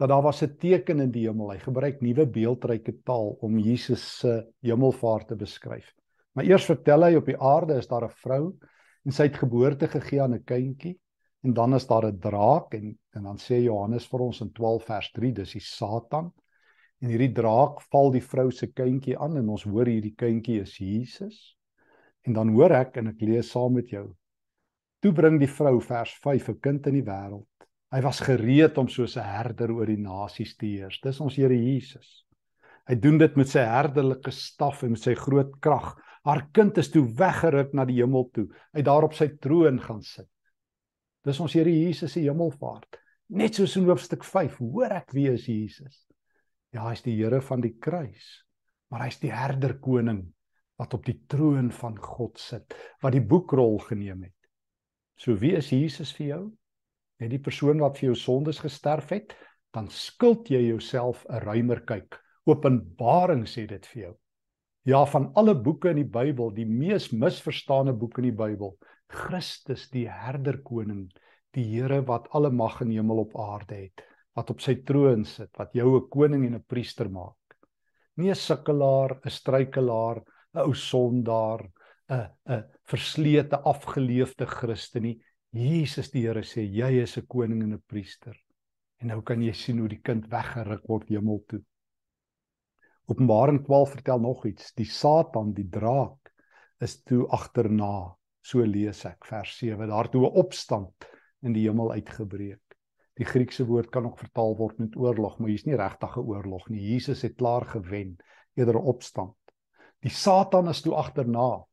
dat 0.00 0.08
daar 0.08 0.22
was 0.22 0.42
'n 0.42 0.56
teken 0.56 1.00
in 1.00 1.10
die 1.10 1.26
hemel. 1.28 1.50
Hy 1.52 1.58
gebruik 1.58 2.00
nuwe 2.00 2.26
beeldryke 2.26 3.02
taal 3.04 3.36
om 3.40 3.58
Jesus 3.58 4.18
se 4.20 4.46
hemelvaart 4.62 5.28
te 5.28 5.36
beskryf. 5.36 5.92
Maar 6.32 6.44
eers 6.44 6.64
vertel 6.64 7.04
hy 7.04 7.16
op 7.16 7.26
die 7.26 7.36
aarde 7.36 7.76
is 7.76 7.86
daar 7.86 8.04
'n 8.04 8.16
vrou 8.24 8.56
en 9.04 9.12
sy 9.12 9.24
het 9.24 9.36
geboorte 9.36 9.86
gegee 9.86 10.22
aan 10.22 10.34
'n 10.34 10.44
kindjie 10.44 10.98
en 11.44 11.52
dan 11.52 11.74
is 11.74 11.86
daar 11.86 12.06
'n 12.06 12.18
draak 12.18 12.74
en 12.74 12.98
en 13.12 13.22
dan 13.22 13.36
sê 13.36 13.60
Johannes 13.62 14.06
vir 14.06 14.20
ons 14.20 14.40
in 14.40 14.52
12 14.52 14.84
vers 14.84 15.12
3 15.12 15.32
dis 15.32 15.52
die 15.52 15.60
Satan. 15.60 16.32
En 17.02 17.08
hierdie 17.08 17.32
draak 17.32 17.82
val 17.92 18.10
die 18.10 18.24
vrou 18.24 18.50
se 18.50 18.66
kindjie 18.66 19.18
aan 19.18 19.36
en 19.36 19.48
ons 19.48 19.64
hoor 19.64 19.86
hierdie 19.86 20.14
kindjie 20.16 20.60
is 20.60 20.78
Jesus. 20.78 21.55
En 22.26 22.34
dan 22.34 22.48
hoor 22.54 22.74
ek 22.74 22.96
en 22.98 23.12
ek 23.14 23.20
lees 23.22 23.50
saam 23.50 23.76
met 23.78 23.90
jou. 23.90 24.08
Toe 25.02 25.12
bring 25.12 25.38
die 25.38 25.50
vrou 25.50 25.78
vers 25.80 26.12
5 26.22 26.48
'n 26.48 26.60
kind 26.60 26.86
in 26.86 26.94
die 26.94 27.06
wêreld 27.06 27.46
Hy 27.94 28.02
was 28.02 28.18
gereed 28.26 28.78
om 28.80 28.88
soos 28.90 29.14
'n 29.16 29.24
herder 29.24 29.70
oor 29.70 29.86
die 29.86 30.00
nasies 30.00 30.56
te 30.56 30.66
heers. 30.66 30.98
Dis 31.00 31.20
ons 31.20 31.36
Here 31.36 31.54
Jesus. 31.54 32.26
Hy 32.86 32.94
doen 32.94 33.18
dit 33.18 33.36
met 33.36 33.48
sy 33.48 33.62
herderlike 33.62 34.30
staf 34.30 34.82
en 34.82 34.90
met 34.90 35.00
sy 35.00 35.14
groot 35.14 35.52
krag. 35.60 35.94
Haar 36.24 36.48
kind 36.52 36.76
is 36.78 36.90
toe 36.90 37.04
weggeruk 37.06 37.72
na 37.74 37.84
die 37.84 38.00
hemel 38.02 38.28
toe. 38.34 38.48
Hy 38.74 38.82
daar 38.82 39.04
op 39.04 39.14
sy 39.14 39.28
troon 39.38 39.78
gaan 39.80 40.02
sit. 40.02 40.28
Dis 41.24 41.40
ons 41.40 41.52
Here 41.54 41.70
Jesus 41.70 42.12
se 42.12 42.20
hemelvaart. 42.20 42.98
Net 43.28 43.54
soos 43.54 43.76
in 43.76 43.86
hoofstuk 43.86 44.24
5, 44.24 44.58
hoor 44.58 44.92
ek 44.92 45.12
wie 45.12 45.28
is 45.30 45.46
Jesus? 45.46 46.06
Ja, 46.72 46.88
hy's 46.90 47.02
die 47.02 47.16
Here 47.16 47.40
van 47.40 47.60
die 47.60 47.76
kruis. 47.78 48.44
Maar 48.90 49.06
hy's 49.06 49.18
die 49.18 49.32
herder 49.32 49.78
koning 49.78 50.32
wat 50.76 50.94
op 50.94 51.04
die 51.06 51.18
troon 51.28 51.70
van 51.72 51.96
God 51.98 52.38
sit, 52.38 52.74
wat 53.02 53.12
die 53.12 53.24
boekrol 53.24 53.78
geneem 53.78 54.22
het. 54.28 54.50
So 55.16 55.36
wie 55.40 55.54
is 55.56 55.72
Jesus 55.72 56.12
vir 56.16 56.26
jou? 56.26 56.42
Net 57.20 57.32
die 57.32 57.40
persoon 57.40 57.80
wat 57.80 57.96
vir 57.98 58.10
jou 58.10 58.16
sondes 58.20 58.60
gesterf 58.60 59.08
het, 59.14 59.32
dan 59.72 59.88
skuld 59.92 60.50
jy 60.52 60.60
jouself 60.68 61.24
'n 61.28 61.40
ruimer 61.44 61.80
kyk. 61.80 62.20
Openbaring 62.46 63.46
sê 63.46 63.66
dit 63.66 63.86
vir 63.86 64.02
jou. 64.02 64.14
Ja, 64.84 65.04
van 65.04 65.32
alle 65.34 65.54
boeke 65.54 65.90
in 65.90 65.96
die 65.96 66.04
Bybel, 66.04 66.50
die 66.54 66.66
mees 66.66 67.10
misverstane 67.10 67.92
boek 67.92 68.18
in 68.18 68.28
die 68.28 68.36
Bybel, 68.36 68.76
Christus 69.08 69.88
die 69.90 70.06
herder 70.08 70.62
koning, 70.62 71.08
die 71.54 71.64
Here 71.64 72.02
wat 72.06 72.28
alle 72.30 72.50
mag 72.50 72.80
in 72.82 72.90
hemel 72.90 73.24
op 73.24 73.34
aarde 73.40 73.74
het, 73.74 74.04
wat 74.36 74.50
op 74.50 74.60
sy 74.60 74.76
troon 74.86 75.24
sit, 75.24 75.50
wat 75.58 75.72
jou 75.74 75.96
'n 75.96 76.08
koning 76.08 76.46
en 76.46 76.54
'n 76.54 76.64
priester 76.68 77.08
maak. 77.08 77.56
Nie 78.16 78.30
'n 78.30 78.34
sukkelaar, 78.34 79.18
'n 79.24 79.30
struikelaar, 79.30 80.22
'n 80.56 80.64
ou 80.64 80.74
sondaar, 80.74 81.62
'n 82.08 82.26
'n 82.48 82.64
verslete 82.88 83.60
afgeleefde 83.60 84.46
Christen 84.46 85.02
nie. 85.02 85.16
Jesus 85.52 86.10
die 86.10 86.26
Here 86.26 86.42
sê 86.42 86.64
jy 86.64 87.02
is 87.02 87.16
'n 87.18 87.26
koning 87.26 87.62
en 87.62 87.74
'n 87.74 87.82
priester. 87.86 88.36
En 89.00 89.08
nou 89.12 89.22
kan 89.22 89.42
jy 89.42 89.52
sien 89.52 89.78
hoe 89.78 89.88
die 89.88 90.02
kind 90.02 90.28
weggeruk 90.32 90.86
word 90.88 91.08
hemel 91.08 91.42
toe. 91.48 91.62
Openbaring 93.06 93.64
12 93.64 93.90
vertel 93.90 94.20
nog 94.20 94.46
iets. 94.46 94.72
Die 94.74 94.88
Satan, 94.88 95.52
die 95.52 95.68
draak, 95.68 96.32
is 96.80 97.02
toe 97.02 97.26
agterna. 97.28 98.16
So 98.42 98.64
lees 98.64 99.04
ek 99.04 99.26
vers 99.26 99.58
7. 99.58 99.88
Daar 99.88 100.08
toe 100.10 100.26
'n 100.26 100.38
opstand 100.42 101.06
in 101.42 101.52
die 101.52 101.68
hemel 101.68 101.92
uitgebreek. 101.92 102.62
Die 103.16 103.24
Griekse 103.24 103.64
woord 103.64 103.90
kan 103.90 104.04
ook 104.06 104.18
vertaal 104.18 104.56
word 104.56 104.78
met 104.78 104.96
oorlog, 104.96 105.38
maar 105.38 105.48
hier's 105.48 105.64
nie 105.66 105.76
regtig 105.76 106.16
'n 106.16 106.26
oorlog 106.26 106.68
nie. 106.68 106.80
Jesus 106.80 107.22
het 107.22 107.36
klaar 107.36 107.64
gewen, 107.64 108.16
eerder 108.54 108.74
'n 108.74 108.88
opstand. 108.92 109.36
Die 110.04 110.12
Satan 110.12 110.68
is 110.68 110.82
toe 110.84 110.94
agterna 110.96 111.64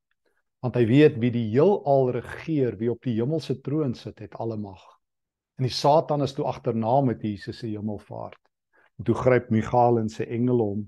want 0.63 0.77
hy 0.79 0.85
weet 0.87 1.17
wie 1.19 1.31
die 1.33 1.49
heelal 1.51 2.13
regeer, 2.15 2.77
wie 2.79 2.87
op 2.87 3.03
die 3.03 3.17
hemelse 3.17 3.57
troon 3.59 3.91
sit, 3.99 4.21
het 4.23 4.37
alle 4.39 4.55
mag. 4.55 4.79
En 5.59 5.67
die 5.67 5.73
Satan 5.75 6.23
is 6.23 6.31
toe 6.37 6.45
agterna 6.47 7.01
met 7.03 7.21
Jesus 7.21 7.59
se 7.59 7.67
hemelvaart. 7.67 8.39
En 8.97 9.09
toe 9.09 9.15
gryp 9.17 9.49
Michael 9.51 9.99
en 10.05 10.07
sy 10.09 10.23
engele 10.23 10.69
hom 10.69 10.85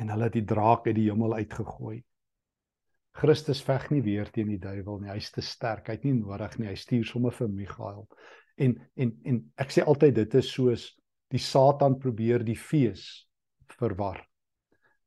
en 0.00 0.08
hulle 0.14 0.30
het 0.30 0.38
die 0.38 0.46
draak 0.48 0.88
uit 0.88 0.96
die 0.96 1.10
hemel 1.10 1.36
uitgegooi. 1.36 1.98
Christus 3.20 3.60
veg 3.66 3.90
nie 3.92 4.00
weer 4.06 4.30
teen 4.32 4.48
die 4.48 4.60
duiwel 4.62 5.02
nie. 5.02 5.10
Hy's 5.12 5.28
te 5.34 5.44
sterk. 5.44 5.90
Hy 5.90 5.98
het 5.98 6.06
nie 6.08 6.14
nodig 6.16 6.56
nie. 6.56 6.70
Hy 6.70 6.78
stuur 6.78 7.04
sommer 7.04 7.34
vir 7.36 7.50
Michael. 7.52 8.06
En 8.56 8.78
en 8.96 9.12
en 9.28 9.42
ek 9.60 9.74
sê 9.74 9.84
altyd 9.84 10.16
dit 10.22 10.38
is 10.40 10.52
soos 10.54 10.86
die 11.30 11.42
Satan 11.42 11.98
probeer 12.00 12.44
die 12.46 12.56
fees 12.58 13.26
verwar. 13.76 14.22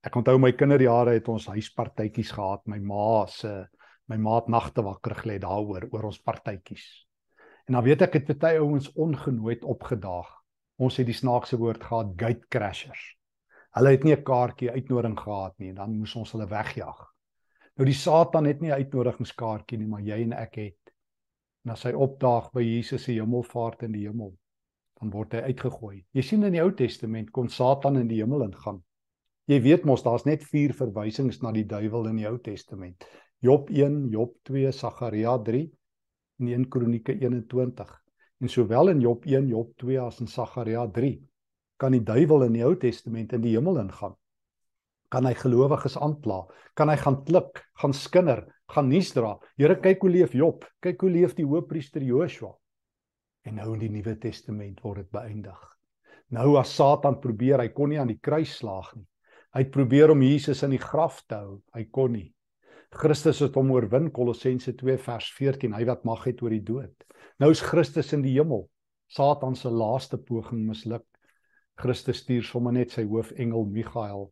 Ek 0.03 0.15
onthou 0.19 0.35
my 0.37 0.51
kinderjare 0.51 1.15
het 1.15 1.29
ons 1.31 1.47
huispartytjies 1.47 2.33
gehad. 2.35 2.65
My 2.67 2.79
ma 2.79 3.25
se 3.31 3.53
my 4.11 4.17
maat 4.19 4.49
nagte 4.51 4.83
wakker 4.83 5.15
gelê 5.21 5.37
daaroor 5.39 5.87
oor 5.91 6.09
ons 6.09 6.19
partytjies. 6.19 6.83
En 7.67 7.77
dan 7.77 7.85
weet 7.85 8.03
ek 8.03 8.17
het 8.19 8.33
baie 8.39 8.59
ouens 8.59 8.89
ongenooid 8.99 9.63
opgedaag. 9.63 10.27
Ons 10.83 10.99
het 10.99 11.07
die 11.07 11.15
snaakse 11.15 11.57
woord 11.57 11.83
gehad 11.87 12.11
gate 12.19 12.49
crashers. 12.51 13.03
Hulle 13.73 13.95
het 13.95 14.03
nie 14.03 14.13
'n 14.15 14.23
kaartjie 14.23 14.71
uitnodiging 14.71 15.19
gehad 15.19 15.53
nie 15.59 15.69
en 15.69 15.75
dan 15.75 15.97
moes 15.97 16.15
ons 16.15 16.31
hulle 16.31 16.47
wegjaag. 16.47 16.99
Nou 17.77 17.85
die 17.85 17.97
Satan 17.97 18.45
het 18.45 18.61
nie 18.61 18.69
'n 18.69 18.83
uitnodigingskaartjie 18.83 19.77
nie, 19.77 19.87
maar 19.87 20.01
jy 20.01 20.21
en 20.23 20.33
ek 20.33 20.55
het. 20.55 20.93
En 21.65 21.71
as 21.71 21.83
hy 21.83 21.93
opdaag 21.93 22.51
by 22.51 22.61
Jesus 22.61 23.03
se 23.03 23.11
hemelvaart 23.11 23.83
in 23.83 23.91
die 23.91 24.07
hemel, 24.07 24.37
dan 24.99 25.09
word 25.09 25.33
hy 25.33 25.39
uitgegooi. 25.39 26.05
Jy 26.11 26.21
sien 26.21 26.43
in 26.43 26.51
die 26.51 26.61
Ou 26.61 26.71
Testament 26.71 27.31
kon 27.31 27.49
Satan 27.49 27.95
in 27.97 28.07
die 28.07 28.19
hemel 28.19 28.43
ingaan. 28.43 28.83
Jy 29.51 29.57
weet 29.59 29.83
mos 29.83 30.05
daar's 30.05 30.23
net 30.23 30.43
4 30.47 30.71
verwysings 30.77 31.41
na 31.43 31.51
die 31.51 31.65
duiwel 31.67 32.05
in 32.07 32.21
die 32.21 32.27
Ou 32.29 32.37
Testament. 32.39 33.03
Job 33.43 33.67
1, 33.67 34.05
Job 34.13 34.37
2, 34.47 34.71
Sagaria 34.71 35.33
3 35.43 35.65
en 36.39 36.47
1 36.47 36.69
Kronieke 36.71 37.17
21. 37.19 37.91
En 38.39 38.51
sowel 38.53 38.93
in 38.93 39.03
Job 39.03 39.27
1, 39.27 39.49
Job 39.51 39.73
2 39.83 39.99
as 39.99 40.21
in 40.23 40.31
Sagaria 40.31 40.85
3 40.87 41.17
kan 41.75 41.91
die 41.91 42.05
duiwel 42.07 42.47
in 42.47 42.55
die 42.55 42.63
Ou 42.63 42.77
Testament 42.79 43.35
in 43.35 43.43
die 43.43 43.57
hemel 43.57 43.81
ingaan. 43.83 44.15
Kan 45.11 45.27
hy 45.27 45.35
gelowiges 45.35 45.99
aankla? 45.99 46.45
Kan 46.79 46.87
hy 46.87 46.95
gaan 47.03 47.19
klik, 47.27 47.65
gaan 47.83 47.93
skinder, 47.93 48.45
gaan 48.71 48.87
nuus 48.87 49.11
dra? 49.11 49.35
Here, 49.59 49.75
kyk 49.75 50.07
hoe 50.07 50.13
leef 50.13 50.39
Job, 50.39 50.63
kyk 50.79 51.03
hoe 51.03 51.11
leef 51.11 51.35
die 51.35 51.49
hoofpriester 51.49 52.05
Joshua. 52.05 52.53
En 53.43 53.59
nou 53.59 53.73
in 53.75 53.83
die 53.83 53.91
Nuwe 53.91 54.15
Testament 54.23 54.79
word 54.87 55.03
dit 55.03 55.11
beëindig. 55.11 55.59
Nou 56.31 56.53
as 56.61 56.71
Satan 56.71 57.19
probeer, 57.19 57.59
hy 57.59 57.73
kon 57.75 57.91
nie 57.91 57.99
aan 57.99 58.15
die 58.15 58.21
kruis 58.23 58.55
slaag 58.61 58.95
nie. 58.95 59.09
Hy 59.53 59.61
het 59.61 59.73
probeer 59.73 60.09
om 60.09 60.21
Jesus 60.25 60.63
in 60.65 60.73
die 60.73 60.81
graf 60.81 61.21
te 61.29 61.37
hou. 61.37 61.59
Hy 61.75 61.85
kon 61.93 62.15
nie. 62.15 62.29
Christus 62.93 63.39
het 63.41 63.55
hom 63.57 63.71
oorwin 63.73 64.11
Kolossense 64.13 64.73
2 64.77 64.99
vers 65.01 65.27
14 65.33 65.73
hy 65.73 65.85
wat 65.89 66.05
mag 66.05 66.25
het 66.27 66.41
oor 66.45 66.53
die 66.53 66.63
dood. 66.65 66.93
Nou 67.41 67.49
is 67.53 67.61
Christus 67.65 68.13
in 68.13 68.21
die 68.25 68.35
hemel. 68.35 68.67
Satan 69.13 69.57
se 69.57 69.69
laaste 69.69 70.17
poging 70.17 70.63
misluk. 70.67 71.05
Christus 71.77 72.21
stuur 72.21 72.45
sommer 72.45 72.73
net 72.73 72.93
sy 72.93 73.05
hoofengel 73.09 73.65
Michael 73.69 74.27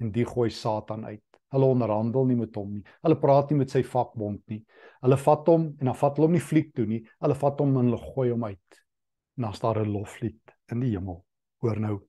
en 0.00 0.12
die 0.12 0.24
gooi 0.28 0.50
Satan 0.52 1.04
uit. 1.08 1.24
Hulle 1.52 1.68
onderhandel 1.72 2.28
nie 2.28 2.36
met 2.36 2.56
hom 2.60 2.74
nie. 2.76 2.84
Hulle 3.04 3.16
praat 3.20 3.52
nie 3.52 3.62
met 3.62 3.72
sy 3.72 3.82
vakbond 3.84 4.42
nie. 4.52 4.60
Hulle 5.04 5.16
vat 5.20 5.48
hom 5.48 5.70
en 5.78 5.92
dan 5.92 5.96
vat 5.96 6.18
hulle 6.18 6.28
hom 6.28 6.36
nie 6.36 6.44
fliek 6.44 6.74
toe 6.76 6.84
nie. 6.88 7.00
Hulle 7.24 7.36
vat 7.40 7.64
hom 7.64 7.72
en 7.76 7.88
hulle 7.88 8.02
gooi 8.12 8.28
hom 8.34 8.44
uit. 8.44 8.82
En 9.38 9.48
dan 9.48 9.56
staan 9.56 9.80
'n 9.80 9.92
loflied 9.92 10.56
in 10.72 10.80
die 10.84 10.92
hemel. 10.92 11.24
Hoor 11.62 11.80
nou. 11.80 12.07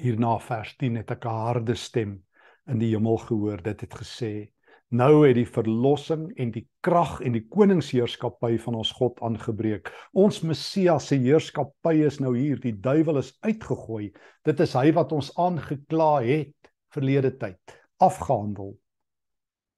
Hierna 0.00 0.38
vers 0.38 0.76
10 0.80 0.96
het 0.96 1.10
ek 1.10 1.24
'n 1.24 1.38
harde 1.46 1.74
stem 1.74 2.22
in 2.66 2.78
die 2.78 2.90
hemel 2.94 3.18
gehoor. 3.18 3.62
Dit 3.62 3.80
het 3.80 3.94
gesê: 3.94 4.52
Nou 4.90 5.26
het 5.26 5.34
die 5.34 5.48
verlossing 5.48 6.32
en 6.36 6.50
die 6.50 6.66
krag 6.80 7.20
en 7.20 7.32
die 7.32 7.46
koningsheerskappy 7.48 8.58
van 8.58 8.74
ons 8.74 8.92
God 8.92 9.20
aangebreek. 9.20 9.88
Ons 10.12 10.42
Messias 10.42 11.06
se 11.06 11.16
heerskappy 11.16 11.94
is 12.04 12.20
nou 12.20 12.36
hier. 12.36 12.60
Die 12.60 12.80
duiwel 12.80 13.18
is 13.18 13.36
uitgegooi. 13.40 14.12
Dit 14.44 14.60
is 14.60 14.74
hy 14.74 14.92
wat 14.92 15.12
ons 15.12 15.32
aangekla 15.36 16.20
het 16.22 16.72
verlede 16.92 17.36
tyd, 17.36 17.78
afgehandel. 17.98 18.76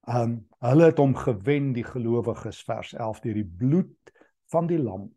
Um 0.08 0.40
hulle 0.60 0.84
het 0.90 0.98
hom 0.98 1.14
gewen 1.14 1.72
die 1.72 1.84
gelowiges 1.84 2.62
vers 2.64 2.92
11 2.94 3.20
deur 3.20 3.34
die 3.34 3.50
bloed 3.58 4.12
van 4.50 4.66
die 4.66 4.78
lam 4.78 5.08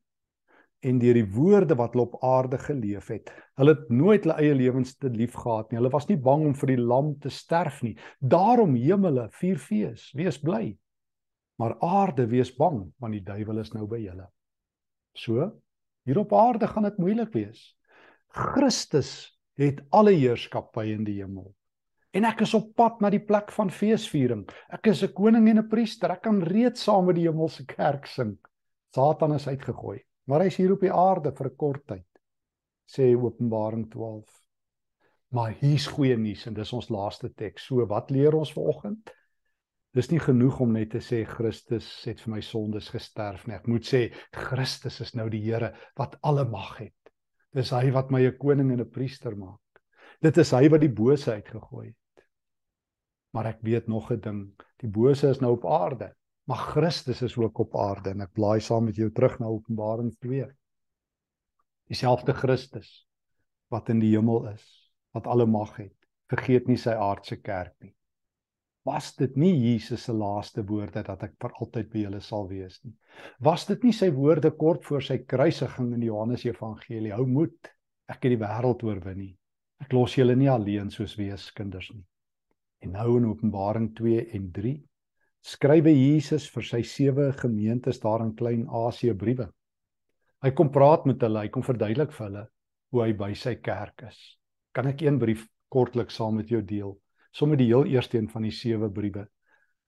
en 0.85 0.99
deur 1.01 1.17
die 1.17 1.27
woorde 1.33 1.75
wat 1.77 1.95
hulle 1.95 2.05
op 2.05 2.17
aarde 2.25 2.59
geleef 2.61 3.09
het. 3.09 3.31
Hulle 3.57 3.73
het 3.73 3.89
nooit 3.89 4.25
hulle 4.25 4.37
eie 4.41 4.55
lewens 4.55 4.95
te 4.97 5.09
lief 5.09 5.33
gehad 5.37 5.71
nie. 5.71 5.79
Hulle 5.79 5.93
was 5.93 6.07
nie 6.09 6.19
bang 6.21 6.45
om 6.51 6.55
vir 6.57 6.73
die 6.75 6.81
lam 6.81 7.15
te 7.21 7.31
sterf 7.33 7.81
nie. 7.85 7.95
Daarom 8.19 8.75
hemele 8.77 9.27
vier 9.39 9.57
fees, 9.61 10.11
wees 10.17 10.37
bly. 10.41 10.75
Maar 11.57 11.77
aarde 11.81 12.27
wees 12.29 12.53
bang 12.53 12.83
want 13.01 13.17
die 13.17 13.25
duiwel 13.25 13.63
is 13.63 13.73
nou 13.73 13.87
by 13.89 14.03
julle. 14.03 14.27
So, 15.17 15.49
hier 16.05 16.21
op 16.21 16.33
aarde 16.37 16.69
gaan 16.69 16.85
dit 16.85 16.99
moeilik 17.01 17.33
wees. 17.33 17.71
Christus 18.37 19.33
het 19.57 19.81
alle 19.89 20.13
heerskappy 20.13 20.91
in 20.93 21.07
die 21.07 21.17
hemel. 21.17 21.49
En 22.13 22.25
ek 22.29 22.43
is 22.45 22.53
op 22.57 22.69
pad 22.77 23.01
na 23.01 23.09
die 23.13 23.21
plek 23.21 23.49
van 23.53 23.73
feesviering. 23.73 24.45
Ek 24.73 24.87
is 24.93 25.03
'n 25.03 25.13
koning 25.13 25.49
en 25.49 25.59
'n 25.59 25.67
priester. 25.69 26.11
Ek 26.11 26.21
kan 26.21 26.41
reeds 26.41 26.83
saam 26.83 27.05
met 27.05 27.15
die 27.15 27.27
hemelse 27.27 27.65
kerk 27.65 28.05
sing. 28.05 28.37
Satan 28.93 29.33
is 29.33 29.47
uitgegooi 29.47 30.07
maar 30.27 30.43
hy's 30.45 30.59
hier 30.59 30.73
op 30.75 30.83
die 30.83 30.93
aarde 30.93 31.31
vir 31.31 31.47
'n 31.51 31.55
kort 31.55 31.87
tyd 31.87 32.21
sê 32.87 33.15
Openbaring 33.15 33.89
12 33.91 34.47
maar 35.35 35.55
hier's 35.59 35.87
goeie 35.91 36.17
nuus 36.17 36.45
en 36.47 36.55
dis 36.55 36.73
ons 36.73 36.89
laaste 36.93 37.31
teks. 37.35 37.67
So 37.67 37.85
wat 37.89 38.11
leer 38.13 38.35
ons 38.37 38.53
vanoggend? 38.55 39.11
Dis 39.95 40.11
nie 40.11 40.21
genoeg 40.21 40.59
om 40.63 40.75
net 40.75 40.91
te 40.93 41.01
sê 41.03 41.23
Christus 41.27 41.87
het 42.05 42.21
vir 42.23 42.35
my 42.35 42.41
sondes 42.45 42.91
gesterf 42.93 43.47
nie. 43.47 43.55
Ek 43.57 43.67
moet 43.67 43.87
sê 43.87 44.01
Christus 44.35 45.01
is 45.03 45.15
nou 45.17 45.27
die 45.33 45.41
Here 45.43 45.73
wat 45.99 46.17
alle 46.27 46.45
mag 46.47 46.77
het. 46.83 47.13
Dis 47.55 47.73
hy 47.73 47.89
wat 47.95 48.11
my 48.11 48.21
'n 48.27 48.37
koning 48.37 48.71
en 48.71 48.81
'n 48.81 48.91
priester 48.91 49.35
maak. 49.35 49.81
Dit 50.21 50.37
is 50.37 50.51
hy 50.51 50.69
wat 50.69 50.81
die 50.81 50.93
bose 50.93 51.31
uitgegooi 51.31 51.87
het. 51.87 52.25
Maar 53.33 53.45
ek 53.45 53.59
weet 53.61 53.87
nog 53.87 54.11
'n 54.11 54.21
ding. 54.21 54.53
Die 54.79 54.89
bose 54.89 55.29
is 55.29 55.41
nou 55.41 55.53
op 55.53 55.65
aarde 55.65 56.13
Maar 56.47 56.57
Christus 56.71 57.21
is 57.21 57.36
ook 57.38 57.60
op 57.60 57.75
aarde 57.75 58.13
en 58.15 58.23
ek 58.23 58.31
blaai 58.38 58.62
saam 58.63 58.86
met 58.88 58.95
jou 58.95 59.10
terug 59.12 59.36
na 59.41 59.49
Openbaring 59.51 60.13
2. 60.23 60.45
Dieselfde 61.91 62.33
Christus 62.33 63.03
wat 63.67 63.89
in 63.91 63.99
die 63.99 64.13
hemel 64.13 64.45
is, 64.53 64.63
wat 65.12 65.27
alle 65.27 65.43
mag 65.45 65.73
het, 65.75 65.95
vergeet 66.31 66.69
nie 66.71 66.79
sy 66.79 66.95
aardse 66.95 67.36
kerk 67.43 67.75
nie. 67.83 67.91
Was 68.88 69.12
dit 69.19 69.36
nie 69.36 69.51
Jesus 69.51 70.05
se 70.07 70.15
laaste 70.15 70.63
woorde 70.63 71.03
dat 71.03 71.25
ek 71.27 71.36
vir 71.43 71.55
altyd 71.60 71.89
by 71.91 72.03
julle 72.05 72.21
sal 72.23 72.47
wees 72.47 72.79
nie? 72.86 72.95
Was 73.43 73.67
dit 73.67 73.83
nie 73.83 73.91
sy 73.91 74.07
woorde 74.15 74.53
kort 74.55 74.88
voor 74.88 75.03
sy 75.03 75.19
kruisiging 75.27 75.91
in 75.97 76.05
Johannes 76.07 76.45
Evangelie? 76.47 77.12
Hou 77.12 77.25
moed, 77.27 77.73
ek 78.07 78.23
het 78.23 78.38
die 78.38 78.39
wêreld 78.39 78.88
oorwin 78.88 79.19
nie. 79.19 79.33
Ek 79.83 79.91
los 79.91 80.15
julle 80.15 80.38
nie 80.39 80.47
alleen 80.47 80.88
soos 80.95 81.17
weeskinders 81.19 81.91
nie. 81.91 82.05
En 82.88 82.95
nou 82.95 83.17
in 83.17 83.27
Openbaring 83.27 83.91
2 83.99 84.29
en 84.38 84.47
3 84.55 84.77
skrywe 85.47 85.93
Jesus 85.95 86.49
vir 86.51 86.65
sy 86.67 86.81
sewe 86.83 87.29
gemeentes 87.39 88.01
daar 88.03 88.23
in 88.25 88.33
Klein-Asië 88.36 89.13
briewe. 89.15 89.47
Hy 90.43 90.51
kom 90.53 90.69
praat 90.73 91.05
met 91.07 91.21
hulle, 91.23 91.45
hy 91.45 91.51
kom 91.53 91.63
verduidelik 91.63 92.12
vir 92.15 92.25
hulle 92.25 92.43
hoe 92.91 93.03
hy 93.03 93.13
by 93.19 93.29
sy 93.36 93.57
kerk 93.63 94.03
is. 94.10 94.17
Kan 94.75 94.89
ek 94.91 95.05
een 95.05 95.19
brief 95.19 95.45
kortliks 95.71 96.19
saam 96.19 96.38
met 96.39 96.51
jou 96.51 96.60
deel? 96.63 96.93
Sommige 97.36 97.63
die 97.63 97.69
heel 97.71 97.88
eerste 97.93 98.19
een 98.19 98.27
van 98.31 98.43
die 98.47 98.53
sewe 98.55 98.89
briewe. 98.91 99.25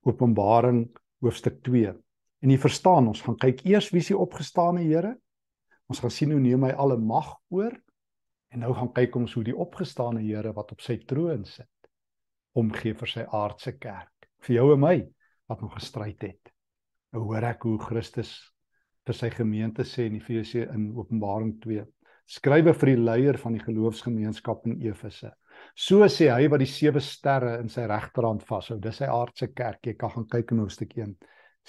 Openbaring 0.07 0.85
hoofstuk 1.23 1.59
2. 1.67 1.91
En 2.39 2.53
jy 2.53 2.59
verstaan, 2.59 3.11
ons 3.11 3.23
gaan 3.25 3.37
kyk 3.39 3.65
eers 3.67 3.91
wie 3.91 3.99
is 4.03 4.13
die 4.13 4.17
opgestane 4.17 4.85
Here? 4.87 5.13
Ons 5.91 5.99
gaan 5.99 6.13
sien 6.13 6.31
hoe 6.31 6.39
neem 6.39 6.63
hy 6.69 6.71
alle 6.71 6.99
mag 7.01 7.35
oor 7.51 7.75
en 8.49 8.63
nou 8.63 8.71
gaan 8.77 8.93
kyk 8.95 9.15
ons 9.19 9.35
hoe 9.35 9.43
die 9.51 9.55
opgestane 9.55 10.23
Here 10.23 10.55
wat 10.55 10.71
op 10.71 10.83
sy 10.85 11.01
troon 11.03 11.43
sit 11.45 11.67
omgee 12.55 12.95
vir 12.95 13.11
sy 13.11 13.27
aardse 13.27 13.75
kerk. 13.75 14.29
Vir 14.47 14.61
jou 14.61 14.69
en 14.73 14.85
my 14.87 14.97
wat 15.49 15.61
nog 15.61 15.75
gestryd 15.77 16.21
het. 16.21 16.51
Nou 17.13 17.25
hoor 17.29 17.47
ek 17.49 17.65
hoe 17.65 17.79
Christus 17.81 18.33
vir 19.07 19.17
sy 19.17 19.31
gemeente 19.33 19.85
sê 19.87 20.05
in 20.09 20.19
Efesië 20.19 20.67
in 20.75 20.91
Openbaring 20.97 21.55
2. 21.63 21.85
Skrywe 22.29 22.75
vir 22.77 22.91
die 22.91 23.01
leier 23.01 23.39
van 23.41 23.55
die 23.57 23.63
geloofsgemeenskap 23.63 24.67
in 24.69 24.77
Efese. 24.85 25.31
So 25.73 26.05
sê 26.13 26.29
hy 26.29 26.45
wat 26.51 26.61
die 26.61 26.69
sewe 26.69 27.01
sterre 27.01 27.55
in 27.63 27.71
sy 27.73 27.87
regterhand 27.89 28.45
vashou. 28.45 28.77
Dis 28.79 29.01
sy 29.01 29.09
aardse 29.09 29.49
kerk. 29.57 29.81
Jy 29.89 29.95
kan 29.97 30.13
gaan 30.13 30.27
kyk 30.29 30.53
in 30.53 30.61
hoofstuk 30.61 30.93
1. 30.99 31.15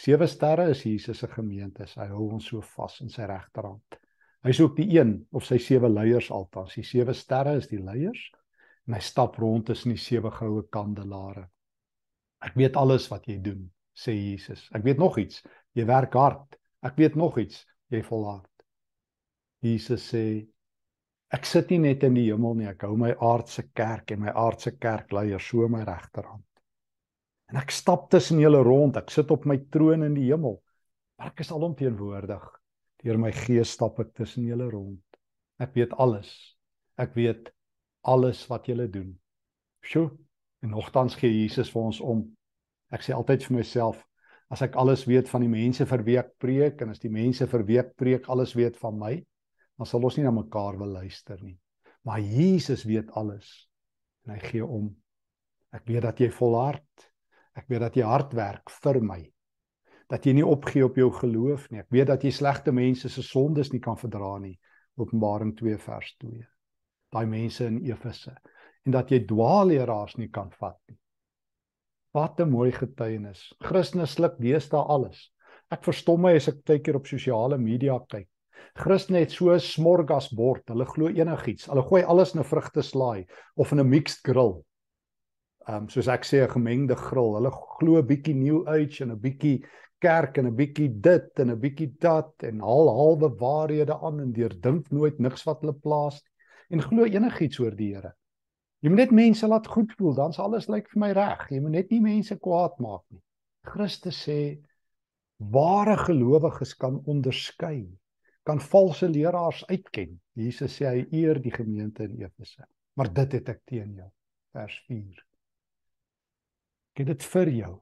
Sewe 0.00 0.28
sterre 0.28 0.68
is 0.74 0.84
Jesus 0.84 1.22
se 1.22 1.28
gemeente. 1.32 1.88
Hy 1.96 2.10
hou 2.12 2.28
ons 2.36 2.50
so 2.52 2.60
vas 2.76 3.00
in 3.00 3.08
sy 3.12 3.24
regterhand. 3.28 3.96
Hy 4.44 4.52
is 4.52 4.60
ook 4.60 4.76
die 4.76 4.88
een 4.96 5.14
of 5.36 5.44
sy 5.48 5.58
sewe 5.60 5.88
leiers 5.88 6.30
althans. 6.32 6.76
Die 6.76 6.84
sewe 6.86 7.16
sterre 7.16 7.56
is 7.60 7.68
die 7.72 7.80
leiers 7.80 8.20
en 8.88 8.96
hy 8.96 9.00
stap 9.04 9.36
rond 9.40 9.66
tussen 9.68 9.92
die 9.92 10.00
sewe 10.00 10.32
goue 10.32 10.66
kandelare. 10.72 11.48
Ek 12.40 12.56
weet 12.56 12.76
alles 12.80 13.08
wat 13.12 13.26
jy 13.28 13.36
doen, 13.44 13.66
sê 13.96 14.14
Jesus. 14.16 14.66
Ek 14.76 14.84
weet 14.86 15.00
nog 15.00 15.18
iets. 15.20 15.42
Jy 15.76 15.84
werk 15.88 16.14
hard. 16.16 16.56
Ek 16.82 16.96
weet 16.96 17.18
nog 17.20 17.38
iets. 17.38 17.64
Jy 17.92 18.02
volhard. 18.06 18.48
Jesus 19.60 20.06
sê 20.12 20.24
ek 21.30 21.44
sit 21.46 21.70
nie 21.70 21.82
net 21.84 22.04
in 22.06 22.16
die 22.16 22.26
hemel 22.30 22.56
nie, 22.58 22.68
ek 22.70 22.86
hou 22.88 22.96
my 22.98 23.12
aardse 23.14 23.68
kerk 23.76 24.10
en 24.14 24.24
my 24.24 24.32
aardse 24.32 24.72
kerkleier 24.80 25.42
so 25.42 25.68
my 25.70 25.84
regterhand. 25.86 26.46
En 27.50 27.58
ek 27.58 27.74
stap 27.74 28.08
tussen 28.14 28.40
julle 28.40 28.62
rond. 28.62 28.96
Ek 28.96 29.10
sit 29.10 29.30
op 29.34 29.46
my 29.50 29.58
troon 29.74 30.06
in 30.06 30.14
die 30.14 30.28
hemel. 30.28 30.60
Maar 31.18 31.32
ek 31.32 31.42
is 31.44 31.50
alomteenwoordig. 31.52 32.44
Deur 33.02 33.18
my 33.18 33.32
gees 33.34 33.74
stap 33.74 33.98
ek 34.02 34.14
tussen 34.16 34.46
julle 34.46 34.68
rond. 34.70 35.02
Ek 35.60 35.74
weet 35.74 35.96
alles. 35.98 36.30
Ek 37.00 37.16
weet 37.18 37.50
alles 38.06 38.44
wat 38.48 38.70
julle 38.70 38.86
doen. 38.92 39.10
Sjoe. 39.84 40.12
En 40.60 40.74
nogtans 40.74 41.16
gee 41.16 41.32
Jesus 41.32 41.70
vir 41.72 41.82
ons 41.88 42.00
om. 42.04 42.22
Ek 42.92 43.04
sê 43.06 43.14
altyd 43.16 43.46
vir 43.46 43.56
myself, 43.60 44.02
as 44.50 44.62
ek 44.66 44.76
alles 44.80 45.06
weet 45.08 45.30
van 45.30 45.44
die 45.44 45.50
mense 45.50 45.86
vir 45.86 46.04
wie 46.06 46.18
ek 46.20 46.34
preek 46.42 46.82
en 46.82 46.92
as 46.92 47.00
die 47.00 47.12
mense 47.12 47.46
vir 47.48 47.64
wie 47.68 47.78
ek 47.80 47.94
preek 47.98 48.28
alles 48.32 48.56
weet 48.58 48.76
van 48.80 48.98
my, 48.98 49.14
dan 49.78 49.88
sal 49.88 50.04
ons 50.04 50.18
nie 50.18 50.26
na 50.26 50.34
mekaar 50.34 50.76
wil 50.80 50.90
luister 50.98 51.38
nie. 51.40 51.56
Maar 52.04 52.20
Jesus 52.20 52.84
weet 52.88 53.12
alles 53.16 53.48
en 54.26 54.34
hy 54.34 54.40
gee 54.42 54.64
om. 54.64 54.90
Ek 55.72 55.86
weet 55.88 56.04
dat 56.04 56.20
jy 56.20 56.28
volhard. 56.34 57.06
Ek 57.56 57.68
weet 57.70 57.84
dat 57.86 57.96
jy 57.96 58.04
hard 58.06 58.34
werk 58.36 58.72
vir 58.82 59.00
my. 59.04 59.20
Dat 60.10 60.26
jy 60.26 60.34
nie 60.40 60.46
opgee 60.46 60.82
op 60.84 60.98
jou 60.98 61.08
geloof 61.14 61.68
nie. 61.70 61.80
Ek 61.84 61.92
weet 61.94 62.10
dat 62.10 62.24
jy 62.26 62.32
slegte 62.34 62.74
mense 62.74 63.08
se 63.08 63.22
sondes 63.22 63.70
nie 63.72 63.80
kan 63.80 63.98
verdra 64.00 64.36
nie. 64.42 64.56
Openbaring 64.98 65.54
2 65.56 65.78
vers 65.80 66.10
2. 66.20 66.42
Daai 67.14 67.26
mense 67.30 67.66
in 67.70 67.78
Efese 67.86 68.34
en 68.86 68.92
dat 68.96 69.10
jy 69.12 69.24
dwaalleraars 69.28 70.16
nie 70.16 70.30
kan 70.32 70.50
vat 70.60 70.78
nie. 70.88 70.98
Wat 72.14 72.40
'n 72.40 72.50
mooi 72.50 72.72
getuienis. 72.72 73.52
Christene 73.60 74.06
sluk 74.06 74.38
deesdae 74.38 74.82
alles. 74.82 75.30
Ek 75.70 75.84
verstom 75.84 76.20
my 76.20 76.34
as 76.36 76.48
ek 76.48 76.64
baie 76.66 76.80
keer 76.82 76.96
op 76.96 77.06
sosiale 77.06 77.58
media 77.58 77.98
kyk. 78.08 78.28
Christene 78.74 79.20
het 79.20 79.30
so 79.30 79.52
'n 79.52 79.60
smorgasbord. 79.60 80.68
Hulle 80.68 80.86
glo 80.86 81.08
enigiets. 81.08 81.66
Hulle 81.66 81.82
gooi 81.82 82.02
alles 82.02 82.34
in 82.34 82.40
'n 82.40 82.44
vrugteslaai 82.44 83.26
of 83.56 83.72
in 83.72 83.80
'n 83.80 83.88
mixed 83.88 84.20
grill. 84.22 84.64
Ehm 85.68 85.82
um, 85.82 85.88
soos 85.88 86.08
ek 86.08 86.24
sê 86.24 86.42
'n 86.42 86.48
gemengde 86.48 86.96
grill. 86.96 87.34
Hulle 87.34 87.50
glo 87.50 87.98
'n 87.98 88.06
bietjie 88.06 88.34
new 88.34 88.66
age 88.66 89.02
en 89.02 89.12
'n 89.12 89.20
bietjie 89.20 89.64
kerk 90.00 90.38
en 90.38 90.46
'n 90.46 90.56
bietjie 90.56 90.88
dit 91.00 91.30
en 91.38 91.50
'n 91.50 91.60
bietjie 91.60 91.94
dat 92.00 92.32
en 92.42 92.60
haal 92.60 92.88
halwe 92.88 93.28
waarhede 93.38 93.94
aan 94.00 94.20
en 94.20 94.32
deur 94.32 94.54
dink 94.60 94.90
nooit 94.90 95.18
niks 95.18 95.44
wat 95.44 95.60
hulle 95.60 95.74
plaas 95.74 96.22
en 96.70 96.82
glo 96.82 97.04
enigiets 97.04 97.60
oor 97.60 97.76
die 97.76 97.94
Here. 97.94 98.14
Jy 98.80 98.88
moet 98.88 99.02
net 99.02 99.12
mense 99.12 99.48
laat 99.48 99.68
goed 99.68 99.92
voel, 99.98 100.14
dan's 100.16 100.38
alles 100.40 100.68
lyk 100.72 100.88
vir 100.92 101.00
my 101.02 101.10
reg. 101.16 101.46
Jy 101.52 101.60
moet 101.60 101.76
net 101.76 101.90
nie 101.92 102.00
mense 102.00 102.36
kwaad 102.40 102.78
maak 102.80 103.04
nie. 103.12 103.20
Christus 103.68 104.22
sê 104.24 104.40
ware 105.52 105.96
gelowiges 106.00 106.72
kan 106.80 106.96
onderskei, 107.08 107.84
kan 108.48 108.60
valse 108.60 109.08
leraars 109.08 109.66
uitken. 109.68 110.16
Jesus 110.36 110.78
sê 110.78 110.88
hy 110.88 111.02
eer 111.22 111.40
die 111.44 111.52
gemeente 111.52 112.06
in 112.08 112.16
Efese. 112.24 112.64
Maar 112.96 113.12
dit 113.20 113.36
het 113.38 113.52
ek 113.52 113.60
teen 113.68 113.92
jou. 114.00 114.08
Vers 114.56 114.76
4. 114.88 115.20
Ek 116.90 117.02
het 117.02 117.10
dit 117.12 117.26
vir 117.32 117.52
jou. 117.54 117.74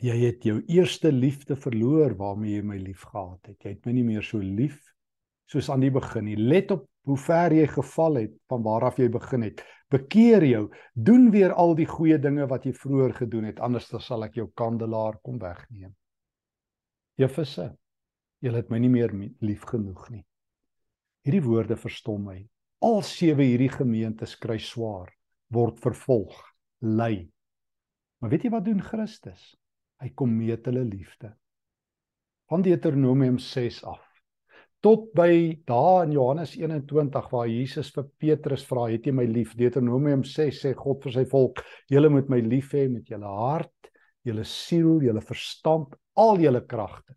Jy 0.00 0.16
het 0.22 0.46
jou 0.48 0.56
eerste 0.72 1.12
liefde 1.12 1.56
verloor 1.60 2.16
waarmee 2.16 2.56
jy 2.56 2.64
my 2.64 2.78
liefgehad 2.80 3.52
het. 3.52 3.58
Jy 3.60 3.74
het 3.74 3.84
my 3.84 3.94
nie 3.98 4.06
meer 4.06 4.24
so 4.24 4.40
lief 4.40 4.80
soos 5.50 5.68
aan 5.72 5.84
die 5.84 5.92
begin 5.92 6.24
nie. 6.28 6.38
Let 6.38 6.72
op 6.72 6.86
hoe 7.08 7.18
ver 7.20 7.52
jy 7.52 7.66
geval 7.68 8.20
het 8.22 8.34
van 8.48 8.64
waar 8.64 8.88
af 8.88 9.00
jy 9.00 9.10
begin 9.12 9.44
het. 9.48 9.62
Bekeer 9.90 10.44
jou, 10.46 10.64
doen 10.94 11.30
weer 11.34 11.52
al 11.58 11.74
die 11.74 11.88
goeie 11.90 12.18
dinge 12.22 12.46
wat 12.50 12.66
jy 12.66 12.72
vroeër 12.78 13.14
gedoen 13.24 13.48
het, 13.48 13.58
anders 13.58 13.88
sal 14.04 14.22
ek 14.26 14.38
jou 14.38 14.46
kandelaar 14.54 15.18
kom 15.24 15.40
wegneem. 15.42 15.90
Efese, 17.18 17.72
jy 18.40 18.52
het 18.54 18.70
my 18.70 18.78
nie 18.78 18.92
meer 18.92 19.12
lief 19.42 19.66
genoeg 19.66 20.06
nie. 20.14 20.22
Hierdie 21.26 21.42
woorde 21.44 21.76
verstom 21.76 22.22
my. 22.30 22.38
Al 22.80 23.02
sewe 23.04 23.44
hierdie 23.44 23.68
gemeentes 23.68 24.36
kry 24.40 24.56
swaar, 24.62 25.10
word 25.52 25.82
vervolg, 25.82 26.38
ly. 26.80 27.26
Maar 28.20 28.30
weet 28.32 28.46
jy 28.46 28.52
wat 28.54 28.64
doen 28.64 28.80
Christus? 28.80 29.56
Hy 30.00 30.14
kom 30.16 30.32
meet 30.32 30.64
hulle 30.70 30.86
liefde. 30.86 31.34
Van 32.48 32.62
Deuteronomium 32.64 33.36
6 33.42 33.82
af 33.84 34.09
tot 34.80 35.10
by 35.16 35.60
daar 35.68 36.06
in 36.06 36.14
Johannes 36.16 36.54
21 36.56 37.28
waar 37.30 37.48
Jesus 37.48 37.90
vir 37.94 38.06
Petrus 38.18 38.64
vra, 38.64 38.88
"Het 38.90 39.06
jy 39.06 39.12
my 39.12 39.24
lief?" 39.24 39.54
Deuteronomium 39.54 40.24
6 40.24 40.64
sê 40.64 40.74
God 40.74 41.02
vir 41.02 41.12
sy 41.12 41.24
volk, 41.24 41.64
"Julle 41.88 42.08
moet 42.08 42.28
my 42.28 42.40
lief 42.40 42.72
hê 42.72 42.88
met 42.90 43.06
julle 43.06 43.26
hart, 43.26 43.90
julle 44.24 44.44
siel, 44.44 45.00
julle 45.02 45.20
verstand, 45.20 45.94
al 46.16 46.38
julle 46.38 46.66
kragte." 46.66 47.14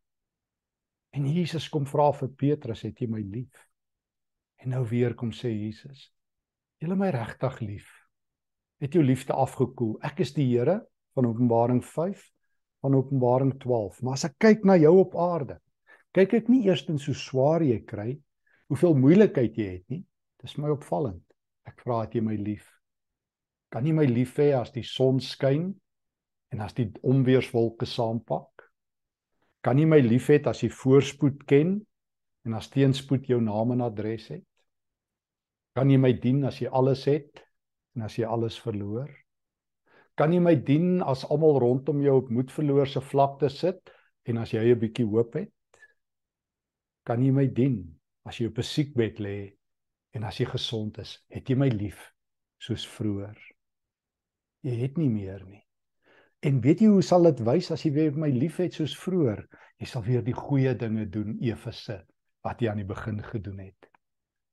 En 1.13 1.25
Jesus 1.25 1.69
kom 1.69 1.85
vra 1.85 2.11
vir 2.11 2.29
Petrus, 2.29 2.81
"Het 2.81 2.99
jy 2.99 3.07
my 3.07 3.21
lief?" 3.21 3.67
En 4.57 4.69
nou 4.69 4.85
weer 4.85 5.13
kom 5.13 5.31
sê 5.31 5.49
Jesus, 5.49 6.11
"Julle 6.81 6.95
my 6.95 7.09
regtig 7.09 7.59
lief? 7.59 7.89
Het 8.79 8.93
jou 8.93 9.03
liefde 9.03 9.33
afgekoel? 9.33 9.97
Ek 10.01 10.19
is 10.19 10.33
die 10.33 10.57
Here 10.57 10.81
van 11.15 11.25
Openbaring 11.25 11.83
5 11.85 12.31
van 12.81 12.95
Openbaring 12.95 13.59
12. 13.59 14.01
Maar 14.01 14.13
as 14.13 14.25
ek 14.27 14.35
kyk 14.43 14.65
na 14.67 14.75
jou 14.75 14.97
op 14.99 15.15
aarde, 15.15 15.59
kyk 16.13 16.33
ek 16.39 16.49
nie 16.49 16.65
eers 16.67 16.85
in 16.89 16.99
so 17.01 17.13
swaar 17.17 17.63
jy 17.65 17.79
kry, 17.89 18.13
hoeveel 18.69 18.95
moeilikheid 18.97 19.57
jy 19.57 19.69
het 19.77 19.85
nie. 19.89 20.03
Dis 20.43 20.57
my 20.59 20.69
opvallend. 20.73 21.23
Ek 21.65 21.79
vra 21.81 22.03
het 22.03 22.15
jy 22.17 22.21
my 22.25 22.35
lief? 22.35 22.67
Kan 23.73 23.87
jy 23.87 23.93
my 23.95 24.05
lief 24.05 24.35
hê 24.37 24.51
as 24.57 24.73
die 24.75 24.85
son 24.85 25.21
skyn 25.23 25.71
en 26.53 26.61
as 26.61 26.75
die 26.77 26.89
onweerswolke 27.01 27.87
saampak? 27.89 28.67
Kan 29.63 29.79
jy 29.79 29.87
my 29.89 30.01
lief 30.03 30.27
hê 30.29 30.41
as 30.49 30.61
jy 30.61 30.69
voorspoed 30.69 31.45
ken 31.49 31.77
en 32.43 32.57
as 32.59 32.69
teenspoed 32.69 33.29
jou 33.31 33.39
naam 33.41 33.73
en 33.73 33.85
adres 33.87 34.27
het? 34.35 34.45
Kan 35.73 35.89
jy 35.89 35.97
my 35.97 36.11
dien 36.13 36.43
as 36.45 36.59
jy 36.61 36.69
alles 36.69 37.07
het 37.09 37.41
en 37.95 38.05
as 38.05 38.19
jy 38.19 38.27
alles 38.29 38.59
verloor? 38.61 39.09
Kan 40.19 40.35
jy 40.35 40.43
my 40.43 40.53
dien 40.53 41.01
as 41.01 41.23
almal 41.25 41.57
rondom 41.63 42.03
jou 42.03 42.19
op 42.19 42.29
moedverloorse 42.29 43.01
vlakte 43.01 43.49
sit 43.49 43.89
en 44.29 44.37
as 44.43 44.53
jy 44.53 44.61
'n 44.69 44.79
bietjie 44.79 45.07
hoop 45.09 45.33
het? 45.39 45.49
Kan 47.03 47.23
jy 47.23 47.31
my 47.31 47.47
dien 47.47 47.81
as 48.25 48.39
jy 48.39 48.47
op 48.47 48.57
'n 48.57 48.63
siekbed 48.63 49.19
lê 49.19 49.53
en 50.15 50.23
as 50.23 50.39
jy 50.39 50.45
gesond 50.45 50.97
is, 50.99 51.19
het 51.29 51.49
jy 51.49 51.55
my 51.55 51.69
lief 51.69 52.13
soos 52.57 52.85
vroeër. 52.87 53.37
Jy 54.63 54.75
het 54.79 54.97
nie 54.97 55.09
meer 55.09 55.43
nie. 55.45 55.63
En 56.41 56.61
weet 56.61 56.81
jy 56.81 56.87
hoe 56.87 57.01
sal 57.01 57.23
dit 57.23 57.39
wys 57.39 57.71
as 57.71 57.83
jy 57.85 57.91
weer 57.91 58.15
my 58.15 58.29
liefhet 58.29 58.73
soos 58.73 58.95
vroeër? 58.99 59.47
Jy 59.79 59.85
sal 59.85 60.03
weer 60.03 60.23
die 60.23 60.35
goeie 60.35 60.75
dinge 60.75 61.05
doen, 61.09 61.37
Efese, 61.41 62.05
wat 62.43 62.61
jy 62.61 62.69
aan 62.69 62.77
die 62.83 62.87
begin 62.87 63.21
gedoen 63.23 63.59
het. 63.59 63.89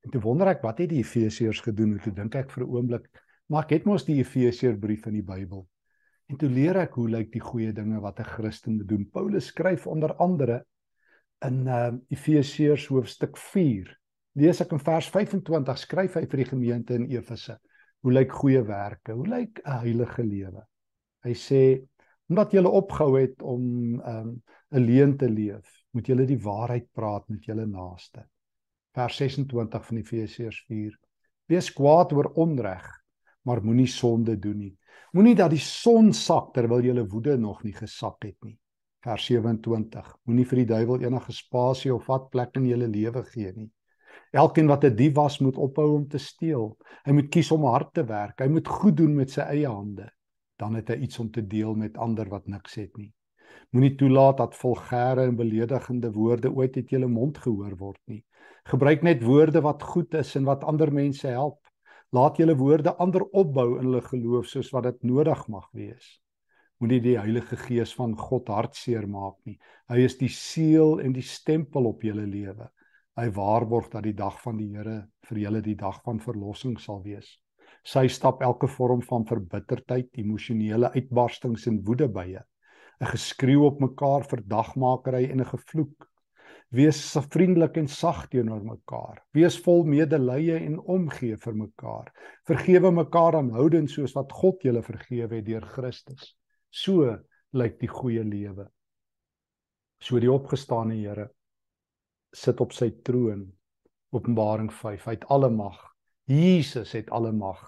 En 0.07 0.11
toe 0.11 0.21
wonder 0.21 0.49
ek 0.49 0.63
wat 0.63 0.79
het 0.79 0.91
die 0.91 1.03
Efesiërs 1.03 1.61
gedoen? 1.61 1.99
Toe 2.03 2.13
dink 2.13 2.35
ek 2.35 2.51
vir 2.51 2.65
'n 2.65 2.71
oomblik, 2.71 3.07
maar 3.49 3.65
ek 3.65 3.71
het 3.71 3.85
mos 3.85 4.05
die 4.05 4.19
Efesiërbrief 4.19 5.07
in 5.07 5.15
die 5.15 5.27
Bybel. 5.27 5.69
En 6.31 6.37
toe 6.37 6.49
leer 6.49 6.77
ek 6.77 6.95
hoe 6.95 7.09
lyk 7.09 7.33
die 7.33 7.43
goeie 7.43 7.73
dinge 7.73 8.01
wat 8.01 8.21
'n 8.21 8.25
Christen 8.25 8.77
moet 8.77 8.89
doen. 8.89 9.11
Paulus 9.11 9.47
skryf 9.47 9.87
onder 9.87 10.15
andere 10.17 10.65
in 11.47 11.67
uh, 11.67 11.93
Efesiërs 12.13 12.87
hoofstuk 12.91 13.39
4. 13.39 13.91
Lees 14.41 14.61
ek 14.63 14.75
in 14.77 14.83
vers 14.83 15.09
25 15.11 15.81
skryf 15.81 16.19
hy 16.19 16.25
vir 16.27 16.43
die 16.43 16.49
gemeente 16.53 16.97
in 16.97 17.09
Efese. 17.11 17.59
Hoe 18.01 18.13
lyk 18.13 18.33
goeie 18.33 18.63
werke? 18.65 19.17
Hoe 19.17 19.27
lyk 19.29 19.61
'n 19.65 19.81
heilige 19.85 20.25
lewe? 20.25 20.63
Hy 21.25 21.35
sê 21.37 21.63
omdat 22.31 22.53
julle 22.55 22.71
opgehou 22.71 23.19
het 23.19 23.43
om 23.43 23.65
um, 24.01 24.43
'n 24.71 24.85
leuen 24.87 25.17
te 25.19 25.29
leef, 25.29 25.67
moet 25.91 26.07
julle 26.07 26.27
die 26.27 26.39
waarheid 26.39 26.87
praat 26.95 27.29
met 27.29 27.45
julle 27.45 27.67
naaste. 27.67 28.23
Vers 28.95 29.17
26 29.17 29.87
van 29.87 29.97
Efesiërs 29.97 30.65
4. 30.69 30.95
Wees 31.51 31.73
kwaad 31.73 32.13
oor 32.13 32.31
onreg, 32.39 32.87
maar 33.43 33.65
moenie 33.65 33.89
sonde 33.91 34.39
doen 34.39 34.59
nie. 34.59 34.77
Moenie 35.13 35.35
dat 35.35 35.51
die 35.51 35.59
son 35.59 36.13
sak 36.15 36.53
terwyl 36.55 36.85
jy 36.85 37.03
woede 37.03 37.37
nog 37.37 37.65
nie 37.65 37.75
gesak 37.75 38.23
het 38.23 38.37
nie. 38.47 38.60
Vers 39.01 39.31
27. 39.31 40.09
Moenie 40.29 40.45
vir 40.45 40.59
die 40.61 40.69
duiwel 40.69 41.05
enige 41.07 41.33
spasie 41.33 41.93
of 41.95 42.09
wat 42.11 42.27
plek 42.35 42.59
in 42.61 42.67
jou 42.69 42.77
lewe 42.81 43.23
gee 43.31 43.53
nie. 43.57 43.71
Elkeen 44.37 44.69
wat 44.69 44.85
'n 44.85 44.97
dief 44.97 45.15
was, 45.17 45.39
moet 45.41 45.57
ophou 45.57 45.87
om 45.95 46.05
te 46.09 46.19
steel. 46.19 46.77
Hy 47.07 47.13
moet 47.13 47.31
kies 47.33 47.51
om 47.51 47.65
hard 47.65 47.95
te 47.95 48.05
werk. 48.05 48.41
Hy 48.41 48.49
moet 48.49 48.69
goed 48.69 48.97
doen 48.97 49.17
met 49.17 49.31
sy 49.31 49.41
eie 49.41 49.69
hande. 49.69 50.11
Dan 50.59 50.75
het 50.75 50.89
hy 50.89 50.99
iets 51.07 51.19
om 51.19 51.31
te 51.31 51.47
deel 51.47 51.75
met 51.75 51.97
ander 51.97 52.29
wat 52.29 52.47
niks 52.47 52.75
het 52.75 52.97
nie. 52.97 53.13
Moenie 53.73 53.97
toelaat 53.97 54.37
dat 54.37 54.55
vulgêre 54.55 55.25
en 55.25 55.37
beledigende 55.37 56.13
woorde 56.13 56.53
ooit 56.53 56.77
uit 56.77 56.91
jou 56.91 57.09
mond 57.09 57.39
gehoor 57.39 57.77
word 57.77 58.01
nie. 58.07 58.25
Gebruik 58.65 59.03
net 59.03 59.23
woorde 59.23 59.61
wat 59.61 59.83
goed 59.83 60.15
is 60.15 60.37
en 60.37 60.45
wat 60.45 60.65
ander 60.65 60.93
mense 60.93 61.27
help. 61.27 61.59
Laat 62.13 62.37
julle 62.37 62.57
woorde 62.57 62.95
ander 62.97 63.25
opbou 63.33 63.79
in 63.79 63.87
hulle 63.87 64.03
geloof 64.03 64.47
soos 64.47 64.71
wat 64.71 64.83
dit 64.83 65.03
nodig 65.03 65.49
mag 65.49 65.71
wees. 65.73 66.21
Moenie 66.81 67.03
die 67.05 67.19
Heilige 67.21 67.59
Gees 67.61 67.91
van 67.93 68.15
God 68.17 68.49
hartseer 68.49 69.05
maak 69.05 69.35
nie. 69.45 69.59
Hy 69.93 69.99
is 70.01 70.15
die 70.17 70.31
seël 70.33 71.03
en 71.05 71.13
die 71.13 71.25
stempel 71.29 71.85
op 71.91 72.07
julle 72.07 72.25
lewe. 72.25 72.71
Hy 73.21 73.27
waarborg 73.37 73.91
dat 73.93 74.07
die 74.07 74.15
dag 74.17 74.39
van 74.41 74.57
die 74.57 74.71
Here 74.73 74.95
vir 75.29 75.41
julle 75.43 75.61
die 75.67 75.77
dag 75.77 75.99
van 76.07 76.23
verlossing 76.25 76.79
sal 76.81 77.03
wees. 77.05 77.35
Sy 77.85 78.07
stap 78.09 78.41
elke 78.41 78.65
vorm 78.79 79.05
van 79.05 79.29
verbitterdheid, 79.29 80.09
emosionele 80.25 80.89
uitbarstings 80.97 81.69
en 81.69 81.83
woede 81.85 82.09
bye. 82.09 82.41
'n 83.01 83.13
Geskreeu 83.13 83.69
op 83.69 83.85
mekaar, 83.85 84.25
verdagmakery 84.33 85.27
en 85.29 85.45
'n 85.45 85.53
gevloek. 85.53 86.09
Wees 86.73 87.05
vriendelik 87.29 87.77
en 87.77 87.89
sag 87.89 88.27
teenoor 88.33 88.65
mekaar. 88.65 89.21
Wees 89.37 89.61
vol 89.61 89.85
medelee 89.85 90.57
en 90.57 90.81
omgee 90.81 91.37
vir 91.37 91.55
mekaar. 91.55 92.13
Vergewe 92.49 92.91
mekaar 92.91 93.37
aanhoudend 93.37 93.91
soos 93.91 94.17
wat 94.17 94.33
God 94.33 94.63
julle 94.63 94.83
vergewe 94.83 95.35
het 95.35 95.45
deur 95.45 95.67
Christus. 95.77 96.40
So 96.71 97.17
lyk 97.53 97.81
die 97.81 97.91
goeie 97.91 98.23
lewe. 98.25 98.69
So 100.01 100.21
die 100.23 100.31
opgestane 100.31 100.97
Here 100.97 101.29
sit 102.33 102.61
op 102.63 102.73
sy 102.73 102.93
troon. 103.05 103.49
Openbaring 104.15 104.71
5. 104.75 105.05
Hy 105.07 105.15
het 105.19 105.27
alle 105.31 105.51
mag. 105.55 105.79
Jesus 106.31 106.95
het 106.97 107.11
alle 107.15 107.33
mag. 107.35 107.61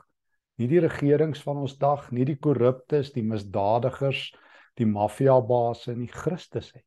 Nie 0.58 0.68
die 0.70 0.80
regerings 0.82 1.42
van 1.42 1.60
ons 1.62 1.76
dag, 1.78 2.08
nie 2.14 2.24
die 2.26 2.38
korruptes, 2.38 3.12
die 3.14 3.24
misdadigers, 3.26 4.30
die 4.78 4.86
maffiabase 4.86 5.94
nie, 5.96 6.10
Christus 6.10 6.72
het. 6.74 6.84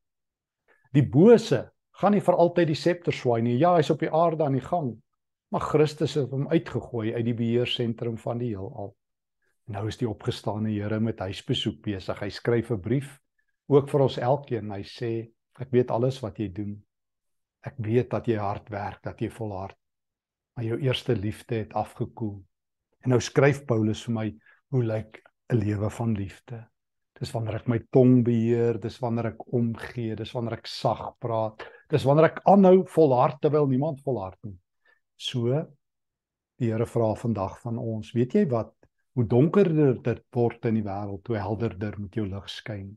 Die 0.96 1.04
bose 1.04 1.66
gaan 2.00 2.16
nie 2.16 2.24
vir 2.24 2.38
altyd 2.40 2.70
die 2.72 2.80
septer 2.80 3.16
swaai 3.16 3.42
nie. 3.44 3.58
Ja, 3.60 3.76
hy's 3.76 3.92
op 3.92 4.04
die 4.04 4.12
aarde 4.12 4.46
aan 4.46 4.56
die 4.56 4.64
gang. 4.64 4.94
Maar 5.52 5.64
Christus 5.72 6.16
het 6.20 6.32
hom 6.32 6.48
uitgegooi 6.52 7.14
uit 7.16 7.26
die 7.28 7.36
beheersentrum 7.38 8.18
van 8.20 8.40
die 8.42 8.54
heelal. 8.54 8.96
Nou 9.74 9.88
is 9.90 9.98
die 9.98 10.10
opgestane 10.10 10.70
Here 10.70 11.00
met 11.02 11.24
huisbesoek 11.26 11.80
besig. 11.86 12.20
Hy 12.22 12.30
skryf 12.30 12.72
'n 12.72 12.82
brief 12.82 13.20
ook 13.68 13.90
vir 13.90 14.02
ons 14.02 14.18
elkeen. 14.18 14.72
Hy 14.72 14.84
sê, 14.84 15.32
ek 15.60 15.72
weet 15.72 15.92
alles 15.92 16.22
wat 16.22 16.38
jy 16.38 16.50
doen. 16.54 16.84
Ek 17.66 17.74
weet 17.78 18.10
dat 18.10 18.28
jy 18.28 18.38
hard 18.38 18.70
werk, 18.70 19.02
dat 19.04 19.20
jy 19.22 19.30
volhard. 19.30 19.78
Maar 20.56 20.66
jou 20.66 20.80
eerste 20.80 21.16
liefde 21.16 21.56
het 21.56 21.74
afgekoel. 21.74 22.44
En 23.04 23.10
nou 23.10 23.20
skryf 23.20 23.66
Paulus 23.66 24.04
vir 24.06 24.14
my, 24.14 24.36
hoe 24.70 24.84
lyk 24.84 25.22
'n 25.50 25.58
lewe 25.58 25.90
van 25.90 26.14
liefde? 26.14 26.68
Dis 27.20 27.32
wanneer 27.32 27.56
ek 27.56 27.68
my 27.68 27.80
tong 27.92 28.24
beheer, 28.24 28.80
dis 28.80 29.00
wanneer 29.00 29.26
ek 29.26 29.54
omgee, 29.54 30.16
dis 30.16 30.32
wanneer 30.32 30.58
ek 30.58 30.68
sag 30.68 31.18
praat. 31.20 31.64
Dis 31.90 32.04
wanneer 32.04 32.26
ek 32.26 32.42
aanhou 32.46 32.86
volhard 32.86 33.42
terwyl 33.42 33.68
niemand 33.68 34.02
volhard 34.04 34.38
nie. 34.44 34.58
So 35.16 35.66
die 36.60 36.72
Here 36.72 36.86
vra 36.86 37.16
vandag 37.16 37.62
van 37.62 37.78
ons, 37.78 38.12
weet 38.12 38.34
jy 38.34 38.46
wat? 38.48 38.74
Hoe 39.16 39.26
donkerder 39.32 39.96
dit 40.04 40.22
word 40.36 40.68
in 40.68 40.80
die 40.80 40.86
wêreld, 40.86 41.28
hoe 41.28 41.40
helderder 41.40 41.96
moet 42.00 42.16
jou 42.18 42.26
lig 42.28 42.50
skyn. 42.52 42.90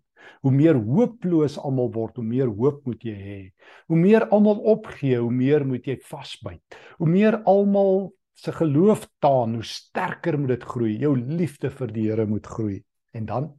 Hoe 0.43 0.53
meer 0.53 0.75
hooploos 0.75 1.57
almal 1.63 1.93
word, 1.95 2.19
hoe 2.19 2.27
meer 2.27 2.51
hoop 2.51 2.83
moet 2.89 3.05
jy 3.07 3.15
hê. 3.15 3.39
Hoe 3.87 3.99
meer 3.99 4.27
almal 4.35 4.59
opgee, 4.75 5.21
hoe 5.23 5.33
meer 5.33 5.65
moet 5.67 5.87
jy 5.87 5.97
vasbyt. 6.11 6.79
Hoe 6.99 7.09
meer 7.09 7.39
almal 7.47 8.11
se 8.39 8.53
geloof 8.55 9.07
taan, 9.23 9.55
hoe 9.59 9.67
sterker 9.67 10.39
moet 10.39 10.57
dit 10.57 10.69
groei. 10.75 10.97
Jou 10.99 11.15
liefde 11.17 11.71
vir 11.71 11.95
die 11.95 12.09
Here 12.11 12.27
moet 12.27 12.47
groei. 12.47 12.83
En 13.15 13.27
dan 13.31 13.53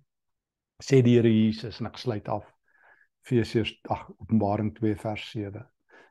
sê 0.84 1.02
die 1.04 1.18
Here 1.18 1.32
Jesus 1.32 1.80
en 1.80 1.90
ek 1.90 2.00
sluit 2.00 2.28
af 2.32 2.46
Efesiërs 3.28 3.76
ag 3.92 4.08
Openbaring 4.18 4.72
2 4.78 4.96
vers 5.00 5.26
7 5.32 5.66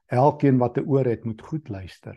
Elkeen 0.09 0.59
wat 0.61 0.79
'n 0.79 0.89
oor 0.89 1.05
het 1.09 1.25
moet 1.25 1.43
goed 1.43 1.69
luister 1.69 2.17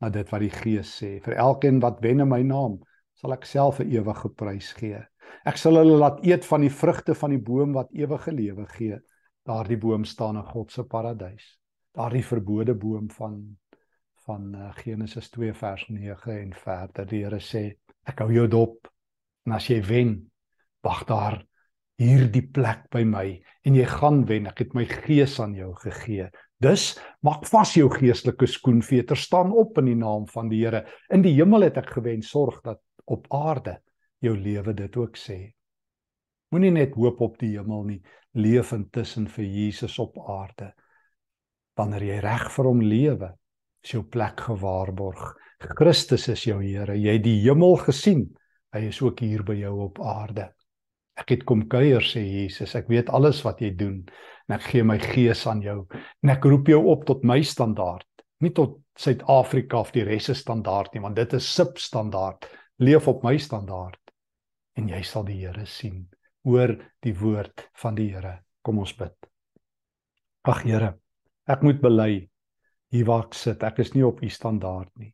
na 0.00 0.08
dit 0.08 0.30
wat 0.32 0.40
die 0.40 0.50
Gees 0.50 0.90
sê 1.02 1.20
vir 1.24 1.36
elkeen 1.36 1.80
wat 1.80 2.00
wen 2.00 2.20
in 2.20 2.28
my 2.28 2.42
naam 2.42 2.80
sal 3.20 3.36
ek 3.36 3.44
self 3.44 3.80
'n 3.80 3.90
ewige 3.92 4.28
prys 4.32 4.72
gee. 4.72 5.00
Ek 5.46 5.56
sal 5.56 5.76
hulle 5.76 5.96
laat 6.00 6.20
eet 6.26 6.44
van 6.44 6.64
die 6.64 6.72
vrugte 6.72 7.14
van 7.14 7.30
die 7.30 7.42
boom 7.42 7.72
wat 7.76 7.92
ewige 7.92 8.32
lewe 8.32 8.66
gee. 8.66 8.98
Daardie 9.46 9.78
boom 9.78 10.04
staan 10.04 10.36
in 10.36 10.44
God 10.44 10.72
se 10.72 10.84
paradys. 10.84 11.58
Daardie 11.96 12.24
verbode 12.24 12.74
boom 12.74 13.10
van 13.10 13.42
van 14.26 14.54
uh, 14.54 14.68
Genesis 14.76 15.30
2 15.30 15.54
vers 15.56 15.86
9 15.88 16.34
en 16.40 16.52
verder. 16.54 17.06
Die 17.08 17.22
Here 17.24 17.40
sê 17.40 17.62
ek 18.06 18.20
hou 18.20 18.30
jou 18.32 18.46
dop. 18.48 18.90
En 19.46 19.56
as 19.56 19.66
jy 19.70 19.80
wen 19.82 20.12
wag 20.84 21.06
daar 21.08 21.40
hierdie 22.00 22.44
plek 22.52 22.84
by 22.92 23.02
my. 23.04 23.24
En 23.64 23.74
jy 23.74 23.86
gaan 23.88 24.22
wen. 24.28 24.46
Ek 24.46 24.60
het 24.64 24.76
my 24.76 24.84
gees 24.90 25.38
aan 25.40 25.56
jou 25.56 25.72
gegee. 25.82 26.28
Dus 26.60 26.92
maak 27.24 27.46
vas 27.48 27.72
jou 27.74 27.88
geestelike 27.92 28.46
skoenveter, 28.46 29.16
staan 29.16 29.52
op 29.56 29.78
in 29.80 29.88
die 29.88 29.98
naam 29.98 30.26
van 30.28 30.52
die 30.52 30.60
Here. 30.66 30.84
In 31.08 31.24
die 31.24 31.32
hemel 31.38 31.64
het 31.70 31.80
ek 31.80 31.94
gewen, 31.96 32.22
sorg 32.22 32.60
dat 32.66 32.82
op 33.04 33.26
aarde 33.34 33.80
jou 34.20 34.36
lewe 34.36 34.74
dit 34.76 34.96
ook 34.96 35.16
sê. 35.16 35.38
Moenie 36.50 36.72
net 36.74 36.96
hoop 36.98 37.20
op 37.22 37.38
die 37.38 37.54
hemel 37.54 37.84
nie, 37.86 38.00
leef 38.34 38.72
intussen 38.74 39.28
vir 39.30 39.44
Jesus 39.46 39.98
op 40.02 40.18
aarde. 40.28 40.72
Wanneer 41.78 42.04
jy 42.08 42.18
reg 42.24 42.48
vir 42.52 42.68
hom 42.68 42.82
lewe, 42.82 43.30
is 43.84 43.94
jou 43.94 44.02
plek 44.02 44.42
gewaarborg. 44.48 45.36
Christus 45.78 46.28
is 46.28 46.44
jou 46.44 46.58
Here. 46.62 46.96
Jy 46.96 47.16
het 47.18 47.24
die 47.24 47.38
hemel 47.44 47.76
gesien. 47.84 48.26
Hy 48.74 48.86
is 48.90 49.00
ook 49.02 49.20
hier 49.22 49.42
by 49.46 49.56
jou 49.58 49.76
op 49.86 50.00
aarde. 50.02 50.50
Ek 51.20 51.34
het 51.34 51.42
kom 51.48 51.66
kuier 51.68 52.04
sê 52.06 52.22
Jesus, 52.22 52.72
ek 52.78 52.88
weet 52.88 53.10
alles 53.12 53.42
wat 53.44 53.60
jy 53.60 53.72
doen 53.76 53.98
en 54.48 54.56
ek 54.56 54.70
gee 54.70 54.84
my 54.86 54.96
gees 55.02 55.42
aan 55.50 55.60
jou 55.62 55.82
en 55.92 56.32
ek 56.32 56.46
roep 56.48 56.70
jou 56.70 56.80
op 56.92 57.04
tot 57.08 57.26
my 57.28 57.40
standaard, 57.44 58.06
nie 58.40 58.54
tot 58.56 58.78
Suid-Afrika 59.00 59.80
of 59.80 59.92
die 59.94 60.04
res 60.04 60.26
se 60.28 60.34
standaard 60.36 60.94
nie, 60.94 61.02
want 61.04 61.16
dit 61.16 61.34
is 61.36 61.46
substandaard. 61.54 62.48
Leef 62.80 63.08
op 63.08 63.20
my 63.20 63.34
standaard 63.36 64.00
en 64.80 64.86
jy 64.88 65.02
sal 65.04 65.26
die 65.28 65.34
Here 65.42 65.66
sien. 65.68 66.06
Hoor 66.48 66.70
die 67.04 67.12
woord 67.12 67.66
van 67.76 67.98
die 67.98 68.06
Here. 68.08 68.38
Kom 68.64 68.80
ons 68.80 68.94
bid. 68.96 69.12
Ag 70.48 70.62
Here, 70.64 70.94
ek 71.44 71.60
moet 71.66 71.82
bely 71.82 72.14
hier 72.88 73.04
waar 73.04 73.26
ek 73.26 73.36
sit, 73.36 73.60
ek 73.68 73.82
is 73.84 73.92
nie 73.92 74.06
op 74.08 74.22
u 74.24 74.30
standaard 74.32 74.88
nie. 74.96 75.10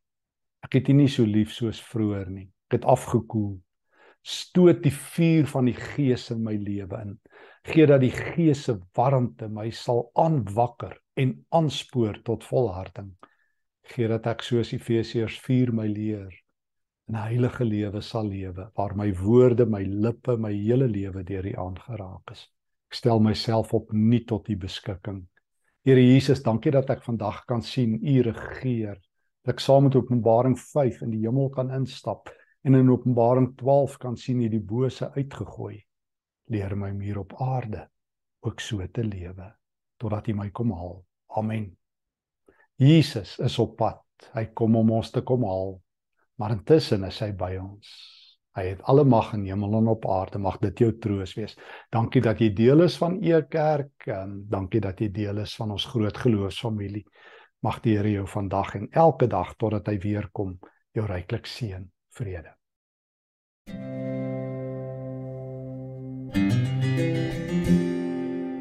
Ek 0.62 0.78
het 0.78 0.92
u 0.92 0.94
nie 0.94 1.08
so 1.10 1.26
lief 1.26 1.50
soos 1.56 1.82
vroeër 1.82 2.30
nie. 2.36 2.46
Ek 2.70 2.78
het 2.78 2.86
afgekoel 2.86 3.56
stoot 4.22 4.86
die 4.86 4.94
vuur 4.94 5.50
van 5.50 5.66
die 5.66 5.74
gees 5.74 6.30
in 6.30 6.46
my 6.46 6.54
lewe 6.54 7.02
in. 7.02 7.18
Gee 7.66 7.90
dat 7.90 8.06
die 8.06 8.14
gees 8.14 8.62
se 8.70 8.78
warmte 8.94 9.50
my 9.50 9.72
sal 9.74 10.04
aanwakker 10.14 10.94
en 11.18 11.34
aanspoor 11.50 12.22
tot 12.22 12.46
volharding. 12.46 13.16
Gee 13.90 14.06
dat 14.14 14.30
ek 14.30 14.46
soos 14.46 14.70
Efesiërs 14.78 15.42
4 15.42 15.74
my 15.74 15.90
leer 15.90 16.30
'n 17.08 17.14
heilige 17.14 17.64
lewe 17.64 18.00
sal 18.02 18.26
lewe 18.26 18.70
waar 18.74 18.96
my 18.96 19.12
woorde, 19.14 19.66
my 19.66 19.82
lippe, 19.82 20.36
my 20.36 20.52
hele 20.52 20.88
lewe 20.90 21.22
deur 21.22 21.46
U 21.46 21.52
aangeraak 21.64 22.32
is. 22.32 22.42
Ek 22.90 22.98
stel 22.98 23.20
myself 23.22 23.74
op 23.74 23.92
nie 23.92 24.24
tot 24.24 24.48
U 24.48 24.56
beskikking. 24.56 25.20
Here 25.86 26.02
Jesus, 26.02 26.42
dankie 26.42 26.72
dat 26.74 26.90
ek 26.90 27.04
vandag 27.06 27.44
kan 27.46 27.62
sien 27.62 27.94
U 27.94 28.16
regeer. 28.26 28.98
Dat 29.44 29.54
ek 29.54 29.62
saam 29.62 29.86
met 29.86 29.94
Openbaring 29.94 30.58
5 30.58 31.04
in 31.06 31.14
die 31.14 31.22
hemel 31.22 31.48
kan 31.54 31.70
instap 31.70 32.32
en 32.66 32.74
in 32.74 32.90
Openbaring 32.90 33.52
12 33.54 33.98
kan 34.02 34.16
sien 34.18 34.42
jy 34.42 34.50
die 34.50 34.64
bose 34.74 35.12
uitgegooi. 35.14 35.78
Leer 36.50 36.74
my 36.74 36.90
om 36.90 37.00
hier 37.06 37.22
op 37.22 37.38
aarde 37.38 37.86
ook 38.42 38.60
so 38.60 38.82
te 38.90 39.06
lewe 39.06 39.52
totdat 39.96 40.26
hy 40.26 40.34
my 40.34 40.50
kom 40.50 40.74
haal. 40.74 41.04
Amen. 41.38 41.70
Jesus 42.76 43.38
is 43.38 43.58
op 43.62 43.78
pad. 43.78 44.02
Hy 44.34 44.48
kom 44.58 44.74
om 44.76 44.90
ons 44.98 45.14
te 45.14 45.22
kom 45.22 45.46
haal. 45.46 45.76
Maar 46.36 46.56
intussen 46.58 47.04
is 47.08 47.18
hy 47.24 47.30
by 47.36 47.54
ons. 47.60 47.92
Hy 48.56 48.64
het 48.70 48.82
alle 48.88 49.04
mag 49.04 49.34
in 49.36 49.44
hemel 49.44 49.78
en 49.80 49.88
op 49.92 50.06
aarde. 50.08 50.40
Mag 50.40 50.58
dit 50.62 50.84
jou 50.84 50.90
troos 51.00 51.34
wees. 51.36 51.56
Dankie 51.92 52.22
dat 52.24 52.40
jy 52.40 52.50
deel 52.56 52.86
is 52.86 52.96
van 53.00 53.18
U 53.20 53.40
kerk 53.52 54.08
en 54.12 54.38
dankie 54.48 54.80
dat 54.80 55.00
jy 55.00 55.10
deel 55.12 55.42
is 55.44 55.56
van 55.56 55.74
ons 55.76 55.88
groot 55.92 56.24
geloofsfamilie. 56.24 57.04
Mag 57.64 57.80
die 57.84 57.96
Here 57.96 58.12
jou 58.12 58.26
vandag 58.28 58.74
en 58.80 58.88
elke 58.92 59.28
dag 59.28 59.54
totdat 59.60 59.88
hy 59.92 59.98
weer 60.00 60.30
kom, 60.32 60.58
jou 60.96 61.04
ryklik 61.08 61.48
seën. 61.48 61.84
Vrede. 62.16 62.56